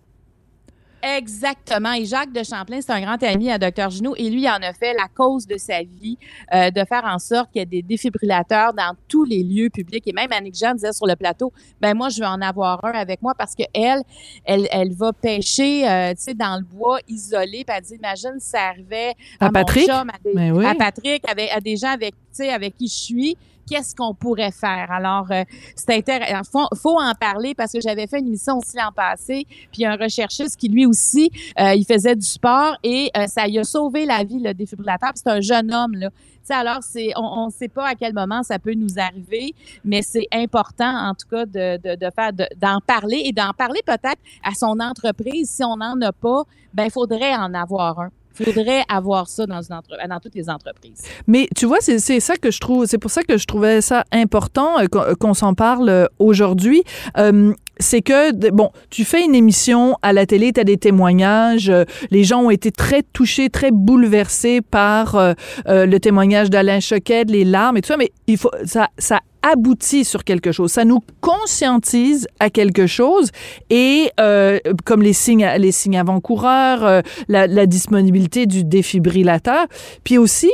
[1.16, 1.94] Exactement.
[1.94, 3.90] Et Jacques de Champlain, c'est un grand ami à Dr.
[3.90, 6.18] Junot et lui il en a fait la cause de sa vie
[6.54, 10.04] euh, de faire en sorte qu'il y ait des défibrillateurs dans tous les lieux publics.
[10.08, 12.92] Et même Annick Jean disait sur le plateau, ben moi, je vais en avoir un
[12.92, 14.02] avec moi parce que elle,
[14.44, 17.64] elle, elle va pêcher, euh, tu sais, dans le bois isolé.
[17.66, 19.86] Puis elle dit, imagine ça arrivait à, À mon Patrick?
[19.88, 20.66] chum, à, des- Ben oui.
[20.66, 23.38] à Patrick, avec, à des gens avec, tu sais, avec qui je suis.
[23.68, 24.90] Qu'est-ce qu'on pourrait faire?
[24.92, 25.44] Alors, euh,
[25.76, 26.42] c'est intéressant.
[26.52, 29.96] Faut, faut en parler parce que j'avais fait une émission aussi l'an passé, puis un
[29.96, 34.06] recherchiste qui lui aussi, euh, il faisait du sport et euh, ça lui a sauvé
[34.06, 35.12] la vie, le défibrillateur.
[35.16, 36.10] C'est un jeune homme, là.
[36.10, 39.54] Tu sais, alors, c'est, on ne sait pas à quel moment ça peut nous arriver,
[39.84, 43.52] mais c'est important, en tout cas, de, de, de faire, de- d'en parler et d'en
[43.52, 45.50] parler peut-être à son entreprise.
[45.50, 48.10] Si on n'en a pas, ben, il faudrait en avoir un.
[48.44, 51.02] Faudrait avoir ça dans, une entre- dans toutes les entreprises.
[51.28, 54.04] Mais tu vois, c'est ça que je trouve, c'est pour ça que je trouvais ça
[54.12, 56.84] important euh, qu'on qu'on s'en parle euh, aujourd'hui.
[57.18, 61.70] Euh, c'est que, bon, tu fais une émission à la télé, tu as des témoignages,
[61.70, 65.34] euh, les gens ont été très touchés, très bouleversés par euh,
[65.68, 69.20] euh, le témoignage d'Alain Choquette, les larmes et tout ça, mais il faut, ça, ça
[69.42, 70.72] aboutit sur quelque chose.
[70.72, 73.32] Ça nous conscientise à quelque chose
[73.70, 79.66] et euh, comme les signes, les signes avant-coureurs, euh, la, la disponibilité du défibrillateur,
[80.04, 80.52] puis aussi,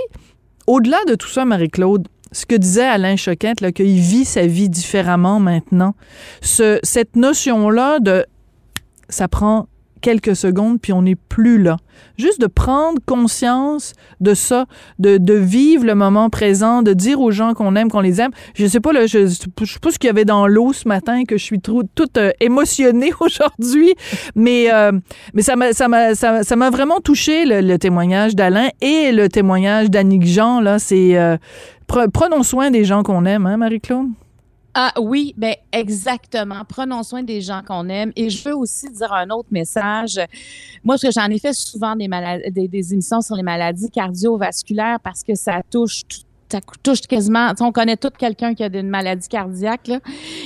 [0.68, 4.70] au-delà de tout ça, Marie-Claude, ce que disait Alain Choquette, là, qu'il vit sa vie
[4.70, 5.96] différemment maintenant,
[6.42, 8.26] ce, cette notion-là de
[9.10, 9.68] ça prend
[10.04, 11.78] quelques secondes, puis on n'est plus là.
[12.18, 14.66] Juste de prendre conscience de ça,
[15.00, 18.32] de, de vivre le moment présent, de dire aux gens qu'on aime, qu'on les aime.
[18.54, 19.34] Je sais pas, là, je, je
[19.66, 22.18] sais pas ce qu'il y avait dans l'eau ce matin, que je suis trop, toute
[22.18, 23.94] euh, émotionnée aujourd'hui,
[24.36, 24.92] mais, euh,
[25.34, 29.30] mais ça m'a ça m'a ça, m'a vraiment touché le, le témoignage d'Alain et le
[29.30, 30.60] témoignage d'Annick Jean.
[30.60, 31.38] Là, c'est euh,
[31.94, 34.10] pre- prenons soin des gens qu'on aime, hein, Marie-Claude?
[34.74, 36.64] Ah oui, ben exactement.
[36.68, 38.12] Prenons soin des gens qu'on aime.
[38.16, 40.16] Et je veux aussi dire un autre message.
[40.84, 42.08] Moi, parce que j'en ai fait souvent des,
[42.92, 47.98] émissions sur les maladies cardiovasculaires parce que ça touche tout ça touche quasiment, on connaît
[47.98, 49.90] tout quelqu'un qui a une maladie cardiaque.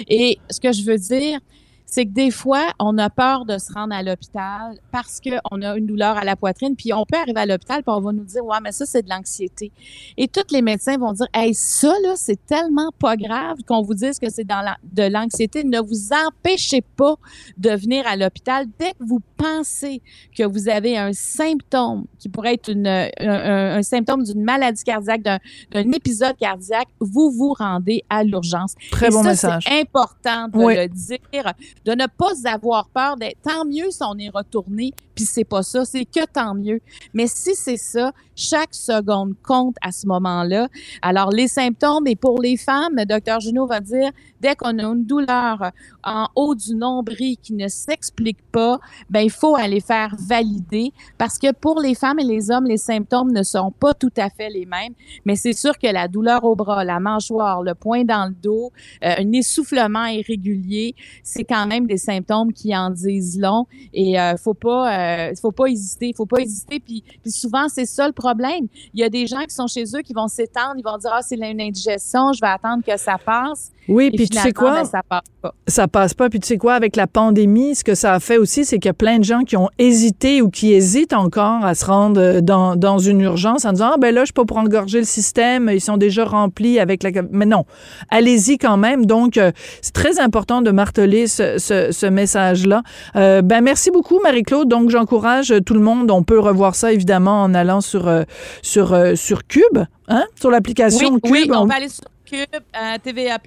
[0.07, 1.41] Et ce que je veux dire,
[1.89, 5.77] c'est que des fois, on a peur de se rendre à l'hôpital parce qu'on a
[5.77, 8.25] une douleur à la poitrine, puis on peut arriver à l'hôpital, puis on va nous
[8.25, 9.71] dire, ouais, mais ça, c'est de l'anxiété.
[10.17, 13.93] Et tous les médecins vont dire, hey, ça, là, c'est tellement pas grave qu'on vous
[13.93, 15.63] dise que c'est dans la, de l'anxiété.
[15.63, 17.15] Ne vous empêchez pas
[17.57, 20.01] de venir à l'hôpital dès que vous pensez
[20.37, 24.83] que vous avez un symptôme qui pourrait être une, un, un- un symptôme d'une maladie
[24.83, 25.39] cardiaque, d'un,
[25.71, 28.73] d'un épisode cardiaque, vous vous rendez à l'urgence.
[28.91, 29.63] Très Et bon ça, message.
[29.67, 30.75] C'est important de Oui.
[30.75, 31.53] le dire,
[31.85, 33.41] de ne pas avoir peur d'être.
[33.41, 36.79] Tant mieux si on est retourné, puis c'est pas ça, c'est que tant mieux.
[37.13, 40.67] Mais si c'est ça, chaque seconde compte à ce moment-là.
[41.01, 45.05] Alors, les symptômes, et pour les femmes, docteur Junot va dire, dès qu'on a une
[45.05, 45.71] douleur
[46.03, 51.37] en haut du nombril qui ne s'explique pas, ben il faut aller faire valider parce
[51.39, 54.49] que pour les femmes et les hommes, les symptômes ne sont pas tout à fait
[54.49, 54.93] les mêmes.
[55.25, 58.71] Mais c'est sûr que la douleur au bras, la mâchoire, le poing dans le dos,
[59.03, 63.65] euh, un essoufflement irrégulier, c'est quand même même des symptômes qui en disent long.
[63.93, 66.79] Et euh, faut pas, euh, faut pas hésiter, faut pas hésiter.
[66.79, 68.67] Puis, puis souvent c'est ça le problème.
[68.93, 71.11] Il y a des gens qui sont chez eux qui vont s'étendre, ils vont dire
[71.13, 73.71] ah c'est une indigestion, je vais attendre que ça passe.
[73.87, 74.73] Oui, Et puis tu sais quoi?
[74.73, 75.53] ben, ça passe pas.
[75.67, 76.29] Ça passe pas.
[76.29, 78.89] Puis tu sais quoi, avec la pandémie, ce que ça a fait aussi, c'est qu'il
[78.89, 82.19] y a plein de gens qui ont hésité ou qui hésitent encore à se rendre
[82.19, 84.99] euh, dans, dans une urgence en disant, ah ben là, je suis pas pour engorger
[84.99, 87.11] le système, ils sont déjà remplis avec la...
[87.31, 87.65] Mais non,
[88.09, 89.05] allez-y quand même.
[89.05, 89.51] Donc, euh,
[89.81, 92.83] c'est très important de marteler ce, ce, ce message-là.
[93.15, 94.67] Euh, ben merci beaucoup, Marie-Claude.
[94.67, 96.09] Donc, j'encourage tout le monde.
[96.11, 98.23] On peut revoir ça, évidemment, en allant sur, euh,
[98.61, 101.31] sur, euh, sur Cube, hein, sur l'application Oui, Cube.
[101.31, 103.37] oui, on On- va aller sur Cube, euh, TVA+,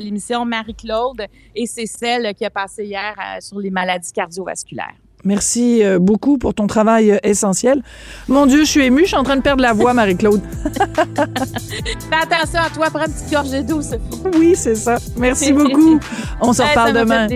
[0.00, 1.22] l'émission Marie-Claude,
[1.56, 4.94] et c'est celle qui a passé hier euh, sur les maladies cardiovasculaires.
[5.24, 7.82] Merci euh, beaucoup pour ton travail euh, essentiel.
[8.28, 10.40] Mon Dieu, je suis émue, je suis en train de perdre la voix, Marie-Claude.
[10.64, 13.98] Fais attention à toi, prends une petite gorgée d'eau, Sophie.
[14.38, 14.98] Oui, c'est ça.
[15.16, 15.98] Merci beaucoup.
[16.40, 17.26] On se Ouais, reparle demain.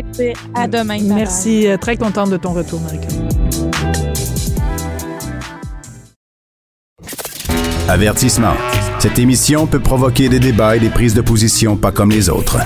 [0.55, 0.85] À demain.
[0.99, 1.17] bye bye.
[1.17, 1.67] Merci.
[1.69, 3.33] euh, Très contente de ton retour, Marie-Claude.
[7.89, 8.55] Avertissement.
[8.99, 12.59] Cette émission peut provoquer des débats et des prises de position pas comme les autres.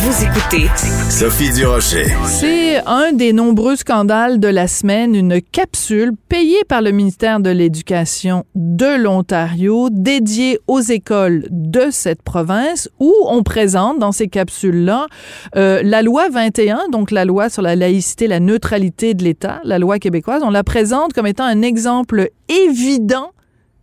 [0.00, 0.68] Vous écoutez
[1.10, 2.06] Sophie Durocher.
[2.24, 7.50] C'est un des nombreux scandales de la semaine, une capsule payée par le ministère de
[7.50, 15.08] l'Éducation de l'Ontario, dédiée aux écoles de cette province, où on présente dans ces capsules-là
[15.56, 19.80] euh, la loi 21, donc la loi sur la laïcité, la neutralité de l'État, la
[19.80, 20.42] loi québécoise.
[20.44, 23.32] On la présente comme étant un exemple évident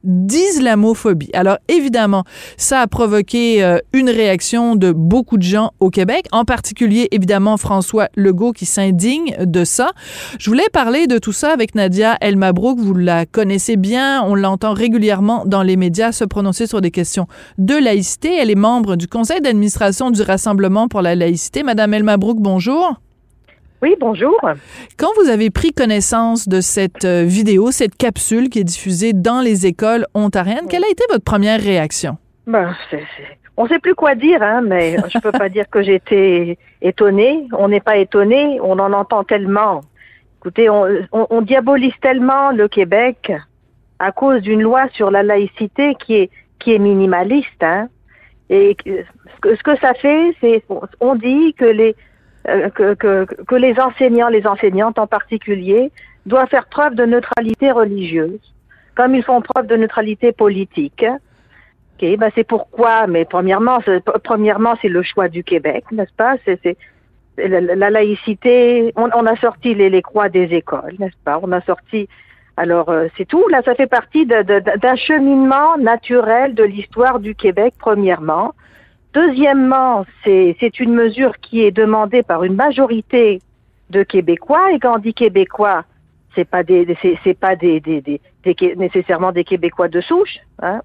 [0.05, 1.29] d'islamophobie.
[1.33, 2.23] Alors évidemment,
[2.57, 7.57] ça a provoqué euh, une réaction de beaucoup de gens au Québec, en particulier évidemment
[7.57, 9.91] François Legault qui s'indigne de ça.
[10.39, 14.35] Je voulais parler de tout ça avec Nadia El Mabrouk, vous la connaissez bien, on
[14.35, 17.27] l'entend régulièrement dans les médias se prononcer sur des questions
[17.57, 18.35] de laïcité.
[18.35, 21.63] Elle est membre du conseil d'administration du Rassemblement pour la laïcité.
[21.63, 22.99] Madame El Mabrouk, bonjour.
[23.85, 24.35] Oui, bonjour.
[24.97, 29.41] Quand vous avez pris connaissance de cette euh, vidéo, cette capsule qui est diffusée dans
[29.41, 32.17] les écoles ontariennes, quelle a été votre première réaction?
[32.47, 33.03] Ben, c'est,
[33.57, 37.45] On sait plus quoi dire, hein, mais je peux pas dire que j'étais étonnée.
[37.55, 39.81] On n'est pas étonné, on en entend tellement.
[40.39, 43.31] Écoutez, on, on- on diabolise tellement le Québec
[43.99, 47.87] à cause d'une loi sur la laïcité qui est qui est minimaliste, hein.
[48.49, 50.63] Et ce que, ce que ça fait, c'est
[50.99, 51.95] on dit que les
[52.45, 55.91] que, que, que les enseignants, les enseignantes en particulier,
[56.25, 58.39] doivent faire preuve de neutralité religieuse,
[58.95, 61.05] comme ils font preuve de neutralité politique.
[61.97, 63.79] Ok, ben c'est pourquoi, mais premièrement,
[64.23, 66.35] premièrement, c'est le choix du Québec, n'est-ce pas?
[66.45, 66.77] C'est,
[67.37, 68.91] la, la laïcité.
[68.95, 71.39] On, on a sorti les, les croix des écoles, n'est-ce pas?
[71.41, 72.09] On a sorti.
[72.57, 73.47] Alors euh, c'est tout.
[73.49, 77.73] Là, ça fait partie d'un cheminement naturel de l'histoire du Québec.
[77.79, 78.53] Premièrement.
[79.15, 83.39] Deuxièmement, c'est, une mesure qui est demandée par une majorité
[83.89, 84.73] de Québécois.
[84.73, 85.85] Et quand on dit Québécois,
[86.35, 86.85] c'est pas des,
[87.39, 90.35] pas des, des, des, des nécessairement des Québécois de souche.
[90.61, 90.81] Hein.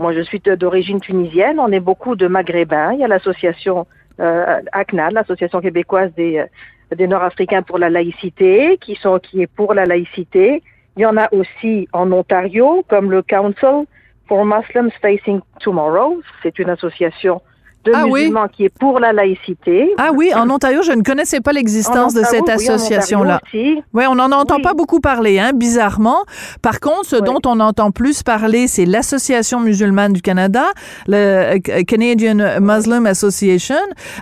[0.00, 1.60] Moi, je suis d'origine tunisienne.
[1.60, 2.94] On est beaucoup de Maghrébins.
[2.94, 3.86] Il y a l'association
[4.18, 9.46] euh, ACNAL, l'association québécoise des, euh, des Nord-Africains pour la laïcité, qui sont qui est
[9.46, 10.64] pour la laïcité.
[10.96, 13.86] Il y en a aussi en Ontario, comme le Council
[14.28, 16.20] for Muslims Facing Tomorrow.
[16.42, 17.40] C'est une association
[17.84, 18.22] de Ah oui?
[18.22, 19.88] musulmans qui est pour la laïcité.
[19.96, 23.40] Ah oui, en Ontario, je ne connaissais pas l'existence En de cette oui, association-là.
[23.54, 26.24] Oui, on n'en entend pas beaucoup parler, hein, bizarrement.
[26.62, 30.64] Par contre, ce dont on entend plus parler, c'est l'Association musulmane du Canada,
[31.06, 33.76] le euh, Canadian Muslim Association,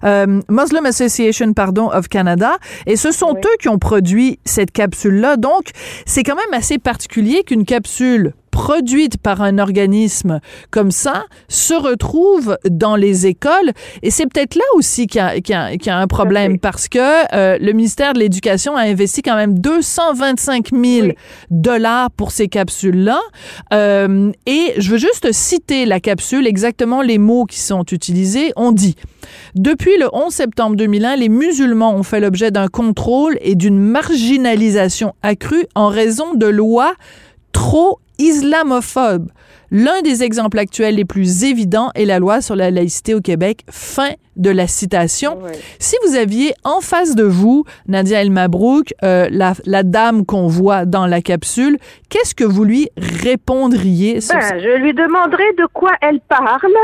[0.05, 2.57] euh, Muslim Association, pardon, of Canada.
[2.86, 5.36] Et ce sont eux qui ont produit cette capsule-là.
[5.38, 5.70] Donc,
[6.05, 10.38] c'est quand même assez particulier qu'une capsule produite par un organisme
[10.70, 13.72] comme ça se retrouve dans les écoles.
[14.05, 16.98] Et c'est peut-être là aussi qu'il y a, y y un problème parce que
[17.34, 21.09] euh, le ministère de l'Éducation a investi quand même 225 000
[21.50, 23.18] dollars pour ces capsules-là.
[23.72, 28.52] Euh, et je veux juste citer la capsule, exactement les mots qui sont utilisés.
[28.55, 28.94] On dit,
[29.57, 35.14] depuis le 11 septembre 2001, les musulmans ont fait l'objet d'un contrôle et d'une marginalisation
[35.22, 36.94] accrue en raison de lois
[37.55, 39.30] trop islamophobes.
[39.70, 43.62] L'un des exemples actuels les plus évidents est la loi sur la laïcité au Québec.
[43.70, 45.38] Fin de la citation.
[45.78, 50.46] Si vous aviez en face de vous Nadia El Mabrouk, euh, la, la dame qu'on
[50.46, 51.78] voit dans la capsule,
[52.09, 56.76] qu'est-ce que vous lui répondriez sur Ben, je lui demanderai de quoi elle parle,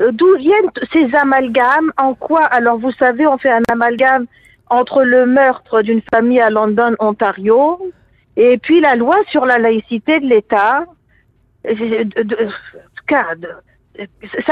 [0.00, 2.44] euh, d'où viennent ces amalgames, en quoi.
[2.44, 4.26] Alors, vous savez, on fait un amalgame
[4.70, 7.78] entre le meurtre d'une famille à London, Ontario,
[8.36, 10.84] et puis la loi sur la laïcité de l'État.
[11.64, 11.72] Ça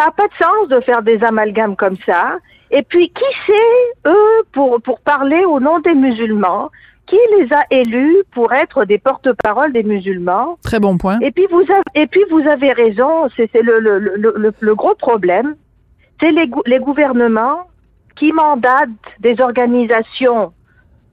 [0.05, 2.39] n'a pas de sens de faire des amalgames comme ça.
[2.71, 6.71] Et puis, qui c'est, eux, pour, pour parler au nom des musulmans?
[7.07, 10.57] Qui les a élus pour être des porte-parole des musulmans?
[10.63, 11.19] Très bon point.
[11.19, 14.55] Et puis, vous avez, et puis vous avez raison, c'est c'est le, le, le, le,
[14.61, 15.57] le gros problème.
[16.21, 17.67] C'est les, les gouvernements
[18.15, 20.53] qui mandatent des organisations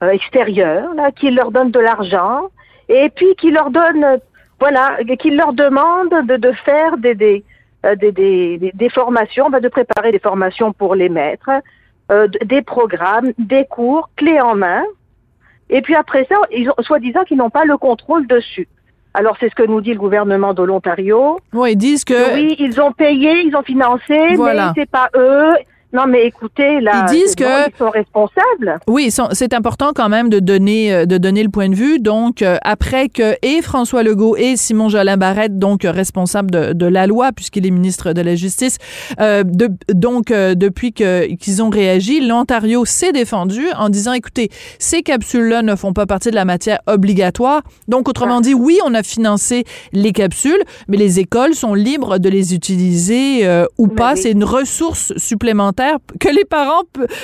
[0.04, 2.50] euh, extérieures, là, qui leur donnent de l'argent,
[2.88, 4.16] et puis qui leur donnent, euh,
[4.60, 7.44] voilà, qui leur demandent de, de faire des, des,
[7.86, 11.50] euh, des, des, formations, ben, de préparer des formations pour les maîtres,
[12.10, 14.82] euh, des programmes, des cours, clés en main.
[15.70, 18.68] Et puis après ça, ils ont, soi-disant qu'ils n'ont pas le contrôle dessus.
[19.14, 21.38] Alors c'est ce que nous dit le gouvernement de l'Ontario.
[21.52, 24.72] Oui, ils disent que oui, ils ont payé, ils ont financé, Voilà.
[24.74, 25.54] mais c'est pas eux.
[25.92, 28.78] Non, mais écoutez, là, Ils disent que- ils sont responsables.
[28.86, 31.98] Oui, c'est important quand même de donner euh, de donner le point de vue.
[31.98, 36.72] Donc euh, après que et François Legault et Simon Jolin Barrette, donc euh, responsable de,
[36.74, 38.76] de la loi puisqu'il est ministre de la Justice,
[39.20, 44.50] euh, de- donc euh, depuis que qu'ils ont réagi, l'Ontario s'est défendu en disant écoutez,
[44.78, 47.62] ces capsules-là ne font pas partie de la matière obligatoire.
[47.88, 49.64] Donc autrement dit, oui, on a financé
[49.94, 54.16] les capsules, mais les écoles sont libres de les utiliser euh, ou pas.
[54.16, 55.77] C'est une ressource supplémentaire
[56.20, 56.82] que les parents,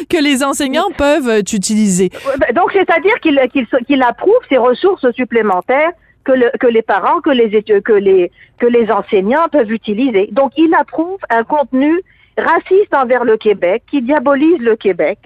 [0.09, 2.11] que les enseignants peuvent euh, utiliser.
[2.39, 3.41] Ben, Donc, c'est-à-dire qu'il
[3.87, 5.91] qu'il approuve ces ressources supplémentaires
[6.25, 10.29] que, le- que les parents, que les, que, les, que les enseignants peuvent utiliser.
[10.33, 12.01] Donc, il approuve un contenu
[12.39, 15.19] raciste envers le Québec, qui diabolise le Québec.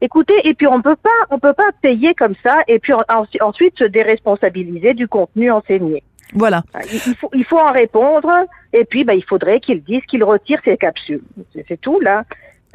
[0.00, 3.02] Écoutez, et puis on peut pas, on peut pas payer comme ça, et puis en-
[3.08, 6.02] en- ensuite se déresponsabiliser du contenu enseigné.
[6.34, 6.62] Voilà.
[6.92, 8.30] Il il faut, il faut en répondre,
[8.72, 11.22] et puis ben, il faudrait qu'ils disent qu'ils retirent ces capsules.
[11.68, 12.24] C'est tout, là.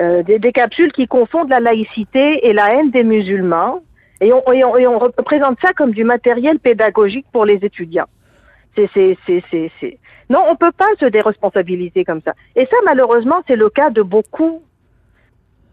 [0.02, 3.84] Euh, des, capsules qui confondent la laïcité et la haine des musulmans,
[4.22, 8.08] et on, et on, représente ça comme du matériel pédagogique pour les étudiants.
[8.76, 10.00] C'est, c'est, c'est, c'est,
[10.32, 12.34] Non, on peut pas se déresponsabiliser comme ça.
[12.56, 14.64] Et ça, malheureusement, c'est le cas de beaucoup,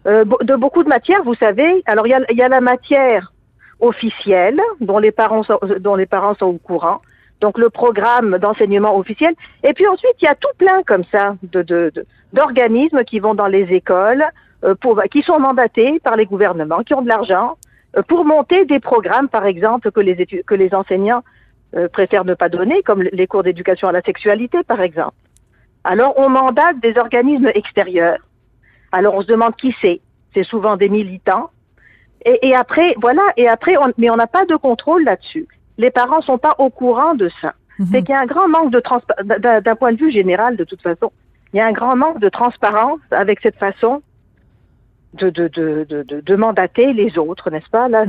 [0.07, 1.23] euh, de beaucoup de matières.
[1.23, 3.33] Vous savez, alors il y a, la matière
[3.81, 5.45] officielle dont les parents
[5.79, 7.01] dont les parents sont au courant.
[7.41, 9.34] Donc le programme d'enseignement officiel.
[9.64, 13.18] Et puis ensuite, il y a tout plein comme ça de, de, de- d'organismes qui
[13.18, 14.24] vont dans les écoles,
[14.64, 17.57] euh, pour, qui sont mandatés par les gouvernements, qui ont de l'argent
[17.97, 21.22] euh, pour monter des programmes, par exemple, que les, que les enseignants
[21.74, 25.16] euh, préfèrent ne pas donner, comme les cours d'éducation à la sexualité, par exemple.
[25.84, 28.18] Alors, on mandate des organismes extérieurs.
[28.93, 30.01] Alors, on se demande qui c'est.
[30.34, 31.51] C'est souvent des militants.
[32.24, 35.49] Et, et après, voilà, et après, on, mais on n'a pas de contrôle là-dessus.
[35.81, 37.55] Les parents sont pas au courant de ça.
[37.91, 40.64] C'est qu'il y a un grand manque de transparence, d'un point de vue général, de
[40.64, 41.11] toute façon.
[41.55, 44.03] Il y a un grand manque de transparence avec cette façon
[45.19, 47.89] de, de, de, de, de, de mandater les autres, n'est-ce pas?
[47.89, 48.05] Là,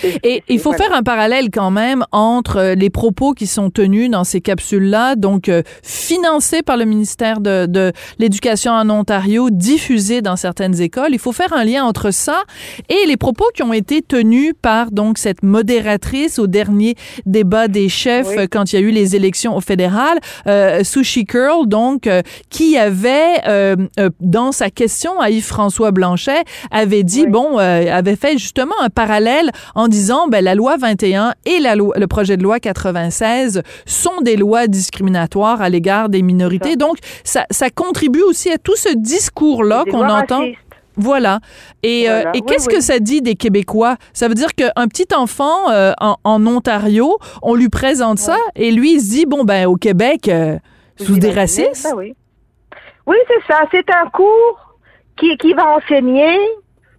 [0.00, 0.84] C'est- Et il faut voilà.
[0.84, 5.16] faire un parallèle quand même entre euh, les propos qui sont tenus dans ces capsules-là,
[5.16, 11.08] donc euh, financées par le ministère de, de l'Éducation en Ontario, diffusées dans certaines écoles.
[11.10, 12.42] Il faut faire un lien entre ça
[12.88, 16.94] et les propos qui ont été tenus par donc cette modératrice au dernier
[17.26, 18.48] débat des chefs Oui.
[18.50, 22.78] quand il y a eu les élections au fédéral, euh, Sushi Curl, donc euh, qui
[22.78, 28.38] avait euh, euh, dans sa question à Yves-François Blanchet avait dit bon euh, avait fait
[28.38, 32.42] justement un parallèle en disant ben la loi 21 et la loi, le projet de
[32.42, 38.50] loi 96 sont des lois discriminatoires à l'égard des minorités donc ça, ça contribue aussi
[38.50, 40.58] à tout ce discours là Des qu'on entend racistes.
[40.96, 41.40] voilà.
[41.82, 42.30] Et, euh, Voilà.
[42.36, 42.74] et Oui, qu'est-ce oui.
[42.74, 43.96] que ça dit des Québécois?
[44.12, 48.70] Ça veut dire qu'un petit enfant euh, en, en Ontario, on lui présente ça et
[48.70, 50.56] lui, il se dit, bon, ben, au Québec, euh,
[50.98, 51.84] sous des racistes.
[51.90, 52.14] Ben oui,
[53.06, 53.60] oui c'est ça.
[53.70, 54.58] C'est un cours
[55.16, 56.36] qui, qui va enseigner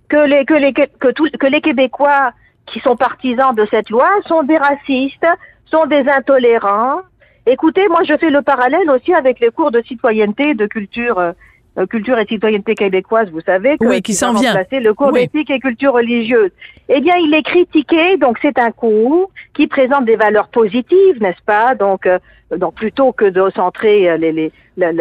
[0.10, 2.32] que les, que, les, que, tous- que les Québécois
[2.66, 5.26] qui sont partisans de cette loi sont des racistes,
[5.66, 7.02] sont des intolérants.
[7.46, 11.86] Écoutez, moi, je fais le parallèle aussi avec les cours de citoyenneté, de culture, euh,
[11.90, 14.56] culture et citoyenneté québécoise, vous savez, que, Oui, qui s'en va vient.
[14.72, 15.22] le cours Oui.
[15.28, 16.52] d'éthique et culture religieuse.
[16.90, 21.44] Eh bien, il est critiqué, donc c'est un cours qui présente des valeurs positives, n'est-ce
[21.46, 21.76] pas?
[21.76, 22.20] Donc, euh,
[22.56, 24.92] donc plutôt que de centrer euh, les, les, la-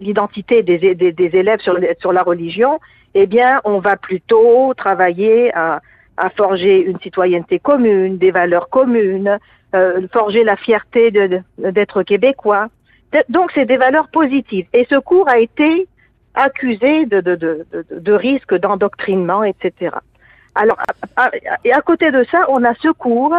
[0.00, 2.80] l'identité des, des, des élèves sur, sur la religion,
[3.14, 5.80] eh bien, on va plutôt travailler à,
[6.16, 9.38] à forger une citoyenneté commune, des valeurs communes,
[9.74, 11.10] euh, forger la fierté
[11.58, 12.68] d'être québécois.
[13.28, 14.66] Donc, c'est des valeurs positives.
[14.72, 15.86] Et ce cours a été
[16.34, 19.96] accusé de, de, de, de, risques d'endoctrinement, etc.
[20.54, 20.78] Alors,
[21.16, 21.30] à, à-
[21.64, 23.34] et à côté de ça, on a ce cours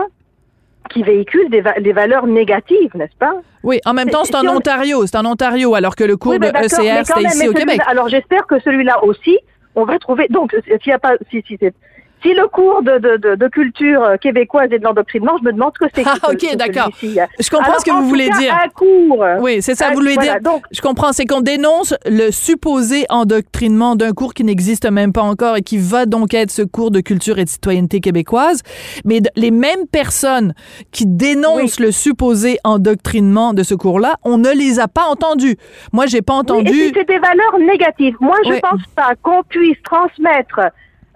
[0.90, 3.36] qui véhicule des, va- des valeurs négatives, n'est-ce pas?
[3.64, 5.06] Oui, en même temps, c'est en Ontario.
[5.06, 7.80] C'est en Ontario, alors que le cours Oui, de ben ECR, même, ici au Québec.
[7.88, 9.38] Alors j'espère que celui-là aussi,
[9.76, 10.28] on va trouver.
[10.30, 11.74] Donc, s'il y a pas, si, si, c'est-
[12.22, 15.54] si le cours de, de, de, de culture euh, québécoise et de l'endoctrinement, je me
[15.54, 16.04] demande ce que c'est.
[16.06, 16.90] Ah, ok, d'accord.
[17.02, 18.54] Je comprends Alors, ce que vous voulez cas, dire.
[18.64, 19.26] Un cours.
[19.40, 20.42] Oui, c'est ça, vous voulez voilà, dire.
[20.42, 25.22] Donc, Je comprends, c'est qu'on dénonce le supposé endoctrinement d'un cours qui n'existe même pas
[25.24, 28.62] encore et qui va donc être ce cours de culture et de citoyenneté québécoise.
[29.06, 30.54] Mais les mêmes personnes
[30.92, 35.58] qui dénoncent le supposé endoctrinement de ce cours-là, on ne les a pas entendues.
[35.94, 36.72] Moi, j'ai pas Oui, et entendu.
[36.72, 38.16] puis c'est des valeurs négatives.
[38.20, 38.60] Moi, je Oui.
[38.62, 40.60] pense pas qu'on puisse transmettre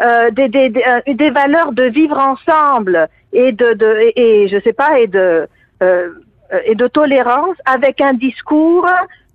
[0.02, 4.60] euh, des, des, des, euh, des valeurs de vivre ensemble et de, de et, je
[4.62, 5.48] sais pas et de
[5.84, 6.10] euh,
[6.66, 8.88] et de tolérance avec un discours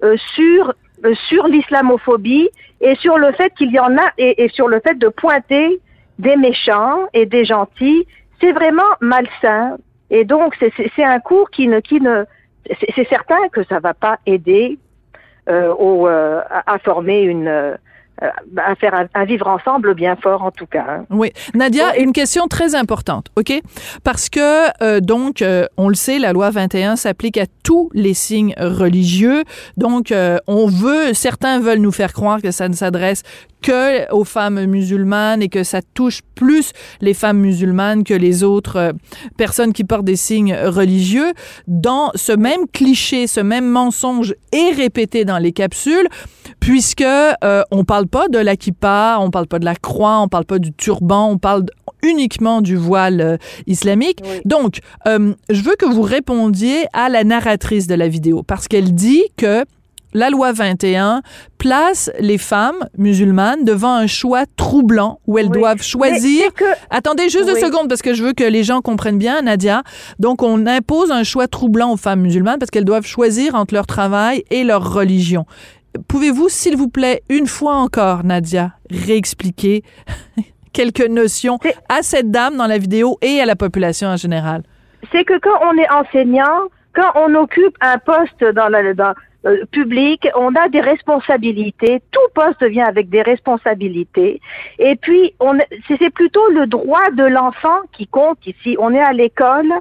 [0.02, 0.72] euh, sur
[1.04, 2.50] euh, sur l'islamophobie
[2.80, 5.80] et sur le fait qu'il y en a et, et sur le fait de pointer
[6.18, 8.06] des méchants et des gentils.
[8.40, 9.76] C'est vraiment malsain.
[10.10, 12.24] Et donc c'est c'est- un cours qui ne qui ne
[12.96, 14.78] c'est certain que ça va pas aider
[15.48, 17.48] euh, au, à, à former une,
[18.20, 20.84] à faire un, un vivre ensemble bien fort en tout cas.
[20.88, 21.04] hein.
[21.10, 21.32] Oui.
[21.54, 23.52] Nadia, une question très importante, OK?
[24.04, 28.14] Parce que, euh, donc, euh, on le sait, la loi 21 s'applique à tous les
[28.14, 29.44] signes religieux.
[29.76, 33.22] Donc, euh, on veut, certains veulent nous faire croire que ça ne s'adresse
[33.62, 38.76] que aux femmes musulmanes et que ça touche plus les femmes musulmanes que les autres
[38.76, 38.92] euh,
[39.36, 41.32] personnes qui portent des signes religieux.
[41.66, 46.08] Dans ce même cliché, ce même mensonge est répété dans les capsules,
[46.60, 50.28] puisque euh, on parle pas de la kippa, on parle pas de la croix, on
[50.28, 51.64] parle pas du turban, on parle
[52.02, 53.36] uniquement du voile euh,
[53.66, 54.22] islamique.
[54.44, 58.94] Donc, euh, je veux que vous répondiez à la narratrice de la vidéo parce qu'elle
[58.94, 59.64] dit que
[60.12, 61.22] la loi 21
[61.58, 66.50] place les femmes musulmanes devant un choix troublant où elles doivent choisir.
[66.90, 69.82] Attendez juste deux secondes parce que je veux que les gens comprennent bien, Nadia.
[70.18, 73.86] Donc, on impose un choix troublant aux femmes musulmanes parce qu'elles doivent choisir entre leur
[73.86, 75.44] travail et leur religion.
[76.08, 79.82] Pouvez-vous, s'il vous plaît, une fois encore, Nadia, réexpliquer
[80.72, 81.58] quelques notions
[81.88, 84.62] à cette dame dans la vidéo et à la population en général?
[85.12, 89.14] C'est que quand on est enseignant, quand on occupe un poste dans la dans,
[89.46, 92.02] euh, public, on a des responsabilités.
[92.10, 94.40] Tout poste vient avec des responsabilités.
[94.78, 95.34] Et puis,
[95.88, 98.76] c'est plutôt le droit de l'enfant qui compte ici.
[98.78, 99.72] On est à l'école.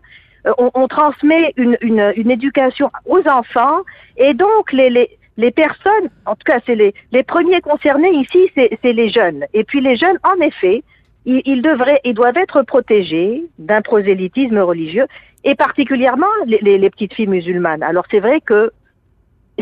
[0.48, 3.82] euh, On, transmet une, une, éducation aux enfants
[4.16, 8.50] et donc les, les, les personnes, en tout cas c'est les, les premiers concernés ici,
[8.56, 9.46] c'est c'est les jeunes.
[9.54, 10.84] Et puis les jeunes, en effet,
[11.26, 15.08] ils, ils devraient, ils doivent être protégés d'un prosélytisme religieux
[15.44, 17.84] et particulièrement les petites filles musulmanes.
[17.84, 18.72] Alors c'est vrai que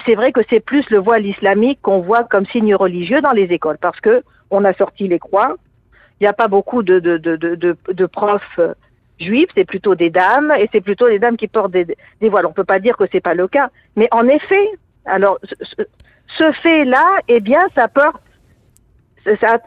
[0.06, 3.46] c'est vrai que c'est plus le voile islamique qu'on voit comme signe religieux dans les
[3.46, 5.56] écoles parce que on a sorti les croix.
[6.20, 8.74] Il n'y a pas beaucoup de, de, de, de, profs euh,
[9.20, 11.86] juifs, c'est plutôt des dames et c'est plutôt des dames qui portent des,
[12.22, 12.46] des voiles.
[12.48, 14.68] On peut pas dire que c'est pas le cas, mais en effet,
[15.06, 15.40] alors
[16.38, 18.22] ce, fait-là, eh bien, ça porte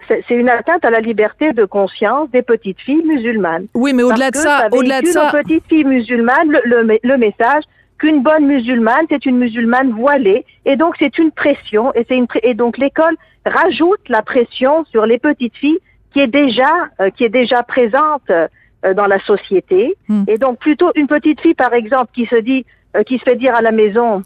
[0.08, 3.66] c'est une atteinte à la liberté de conscience des petites filles musulmanes.
[3.74, 7.16] Oui, mais au-delà de ça, au-delà de ça- aux petites filles musulmanes le, le, le
[7.18, 7.64] message
[8.00, 12.26] qu'une bonne musulmane, c'est une musulmane voilée, et donc c'est une pression, et c'est une
[12.42, 15.78] et donc l'école rajoute la pression sur les petites filles
[16.12, 18.48] qui est déjà euh, qui est déjà présente euh,
[18.94, 19.94] dans la société,
[20.26, 22.64] et donc plutôt une petite fille par exemple qui se dit
[22.96, 24.22] euh, qui se fait dire à la maison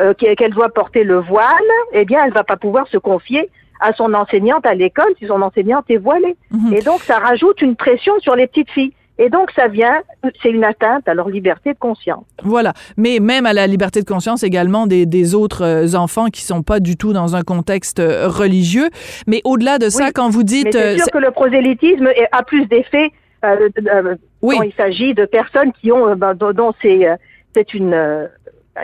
[0.00, 3.48] euh, qu'elle doit porter le voile, eh bien, elle va pas pouvoir se confier
[3.80, 6.36] à son enseignante à l'école si son enseignante est voilée.
[6.72, 8.92] Et donc, ça rajoute une pression sur les petites filles.
[9.20, 10.00] Et donc, ça vient,
[10.42, 12.24] c'est une atteinte à leur liberté de conscience.
[12.44, 12.72] Voilà.
[12.96, 16.62] Mais même à la liberté de conscience également des, des autres euh, enfants qui sont
[16.62, 18.88] pas du tout dans un contexte euh, religieux.
[19.26, 20.72] Mais au-delà de ça, quand vous dites...
[20.72, 23.10] C'est euh, sûr que le prosélytisme a plus d'effet
[23.44, 27.06] euh, euh, quand il s'agit de personnes qui ont, ben, dont, c'est
[27.54, 28.28] c'est une,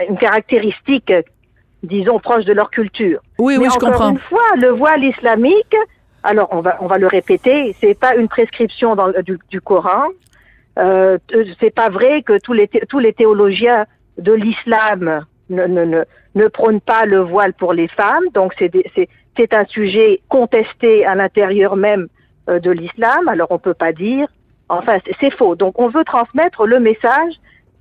[0.09, 1.13] une caractéristique,
[1.83, 3.21] disons, proche de leur culture.
[3.39, 4.09] Oui, Mais oui, je encore comprends.
[4.09, 5.75] une fois, le voile islamique,
[6.25, 10.05] alors on va, on va le répéter, c'est pas une prescription dans, du, du Coran.
[10.77, 11.17] Euh,
[11.61, 13.85] c'est pas vrai que tous les, tous les théologiens
[14.17, 16.03] de l'islam ne, ne, ne,
[16.35, 18.25] ne prônent pas le voile pour les femmes.
[18.33, 19.07] Donc c'est des- c'est
[19.37, 22.07] c'est un sujet contesté à l'intérieur même
[22.49, 23.27] euh, de l'islam.
[23.29, 24.27] Alors on peut pas dire.
[24.67, 25.55] Enfin, c'est- faux.
[25.55, 27.33] Donc on veut transmettre le message.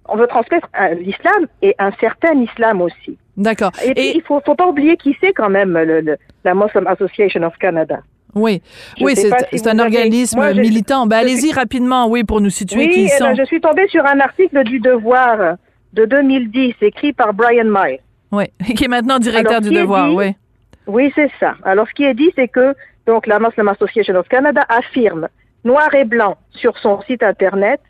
[0.07, 0.69] On veut transmettre
[1.01, 3.17] l'islam et un certain islam aussi.
[3.39, 3.73] D'accord.
[3.85, 6.87] Et, puis, il faut, faut pas oublier qui c'est quand même le, le- la Muslim
[6.87, 8.01] Association of Canada.
[8.35, 8.61] Oui,
[8.99, 11.07] Je oui, c'est si un avez- organisme Moi, je- militant.
[11.07, 13.25] Ben, allez-y suis- rapidement, oui, pour nous situer Oui, qui ils eh sont.
[13.27, 15.57] ben, je suis tombée sur un article du Devoir
[15.93, 18.01] de 2010 écrit par Brian May.
[18.33, 18.45] Oui,
[18.77, 20.35] qui est maintenant directeur Alors, du Devoir, dit- oui.
[20.87, 21.55] Oui, c'est ça.
[21.65, 22.75] Alors, ce qui est dit, c'est que
[23.07, 25.29] donc la Muslim Association of Canada affirme
[25.65, 27.81] noir et blanc sur son site internet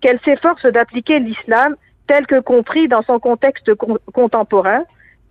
[0.00, 1.74] qu'elle s'efforce d'appliquer l'islam
[2.06, 4.82] tel que compris dans son contexte con- contemporain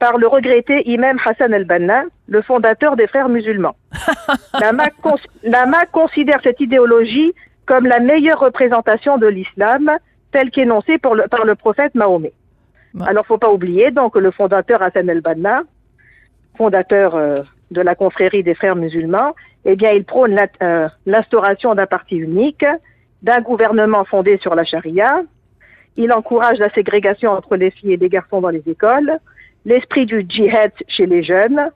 [0.03, 3.77] par le regretté imam Hassan el-Banna, le fondateur des frères musulmans.
[4.59, 7.31] Lama, cons- Lama considère cette idéologie
[7.65, 9.89] comme la meilleure représentation de l'islam
[10.33, 12.33] telle qu'énoncée par le prophète Mahomet.
[13.05, 15.61] Alors, faut pas oublier donc le fondateur Hassan el-Banna,
[16.57, 17.41] fondateur euh,
[17.71, 19.33] de la confrérie des frères musulmans,
[19.63, 22.65] eh bien, il prône euh, l'instauration d'un parti unique,
[23.21, 25.21] d'un gouvernement fondé sur la charia.
[25.95, 29.13] Il encourage la ségrégation entre les filles et les garçons dans les écoles,
[29.66, 31.72] l'esprit du djihad chez les jeunes,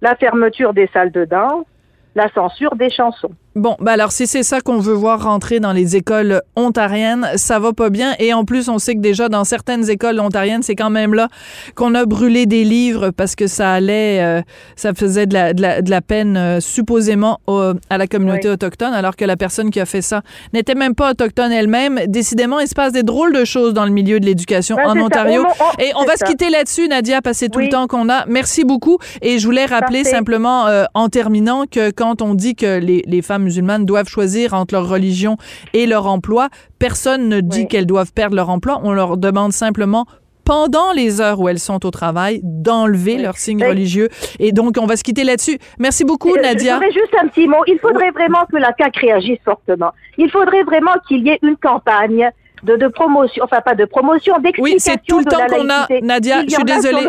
[0.00, 1.66] la fermeture des salles de danse,
[2.14, 3.34] la censure des chansons.
[3.56, 7.58] Bon, ben alors si c'est ça qu'on veut voir rentrer dans les écoles ontariennes, ça
[7.58, 8.14] va pas bien.
[8.18, 11.28] Et en plus, on sait que déjà dans certaines écoles ontariennes, c'est quand même là
[11.74, 14.42] qu'on a brûlé des livres parce que ça allait, euh,
[14.76, 18.48] ça faisait de la, de la, de la peine euh, supposément au- à la communauté
[18.48, 18.52] Oui.
[18.54, 20.20] autochtone, alors que la personne qui a fait ça
[20.52, 21.98] n'était même pas autochtone elle-même.
[22.08, 24.94] Décidément, il se passe des drôles de choses dans le milieu de l'éducation Ben, en
[24.94, 25.00] ça.
[25.00, 25.46] Ontario.
[25.46, 27.64] On- on- et on va se quitter là-dessus, Nadia, parce que c'est tout Oui.
[27.64, 28.26] le temps qu'on a.
[28.26, 28.98] Merci beaucoup.
[29.22, 30.16] Et je voulais rappeler Parfait.
[30.16, 34.52] simplement, euh, en terminant, que quand on dit que les, les femmes musulmanes doivent choisir
[34.52, 35.36] entre leur religion
[35.72, 37.68] et leur emploi, personne ne dit Oui.
[37.68, 38.80] qu'elles doivent perdre leur emploi.
[38.84, 40.04] On leur demande simplement
[40.44, 44.08] pendant les heures où elles sont au travail, d'enlever leur signe Ben, religieux.
[44.38, 45.58] Et donc, on va se quitter là-dessus.
[45.80, 46.78] Merci beaucoup, Euh, Nadia.
[46.86, 47.56] Je juste un petit mot.
[47.66, 49.90] Il faudrait vraiment que la CAQ réagisse fortement.
[50.18, 52.30] Il faudrait vraiment qu'il y ait une campagne
[52.62, 55.68] de, de promotion, enfin pas de promotion, d'explication Oui, c'est tout le de temps qu'on
[55.68, 55.86] a.
[56.02, 56.42] Nadia.
[56.44, 57.08] Je suis désolée.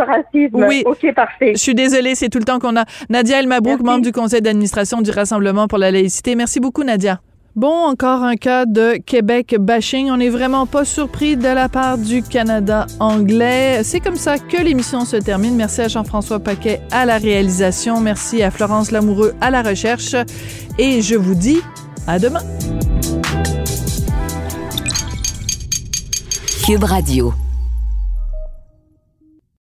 [0.54, 0.84] Oui.
[0.86, 1.54] Ok, parfait.
[1.56, 2.86] Je suis désolée, c'est tout le temps qu'on a.
[3.10, 6.36] Nadia Elmabrouk, membre du conseil d'administration du Rassemblement pour la laïcité.
[6.36, 7.20] Merci beaucoup, Nadia.
[7.56, 10.12] Bon, encore un cas de Québec bashing.
[10.12, 13.80] On n'est vraiment pas surpris de la part du Canada anglais.
[13.84, 15.56] C'est comme ça que l'émission se termine.
[15.56, 18.00] Merci à Jean-François Paquet à la réalisation.
[18.00, 20.16] Merci à Florence Lamoureux à la recherche.
[20.78, 21.62] Et je vous dis
[22.06, 22.42] à demain.
[26.68, 27.47] Cube Radio.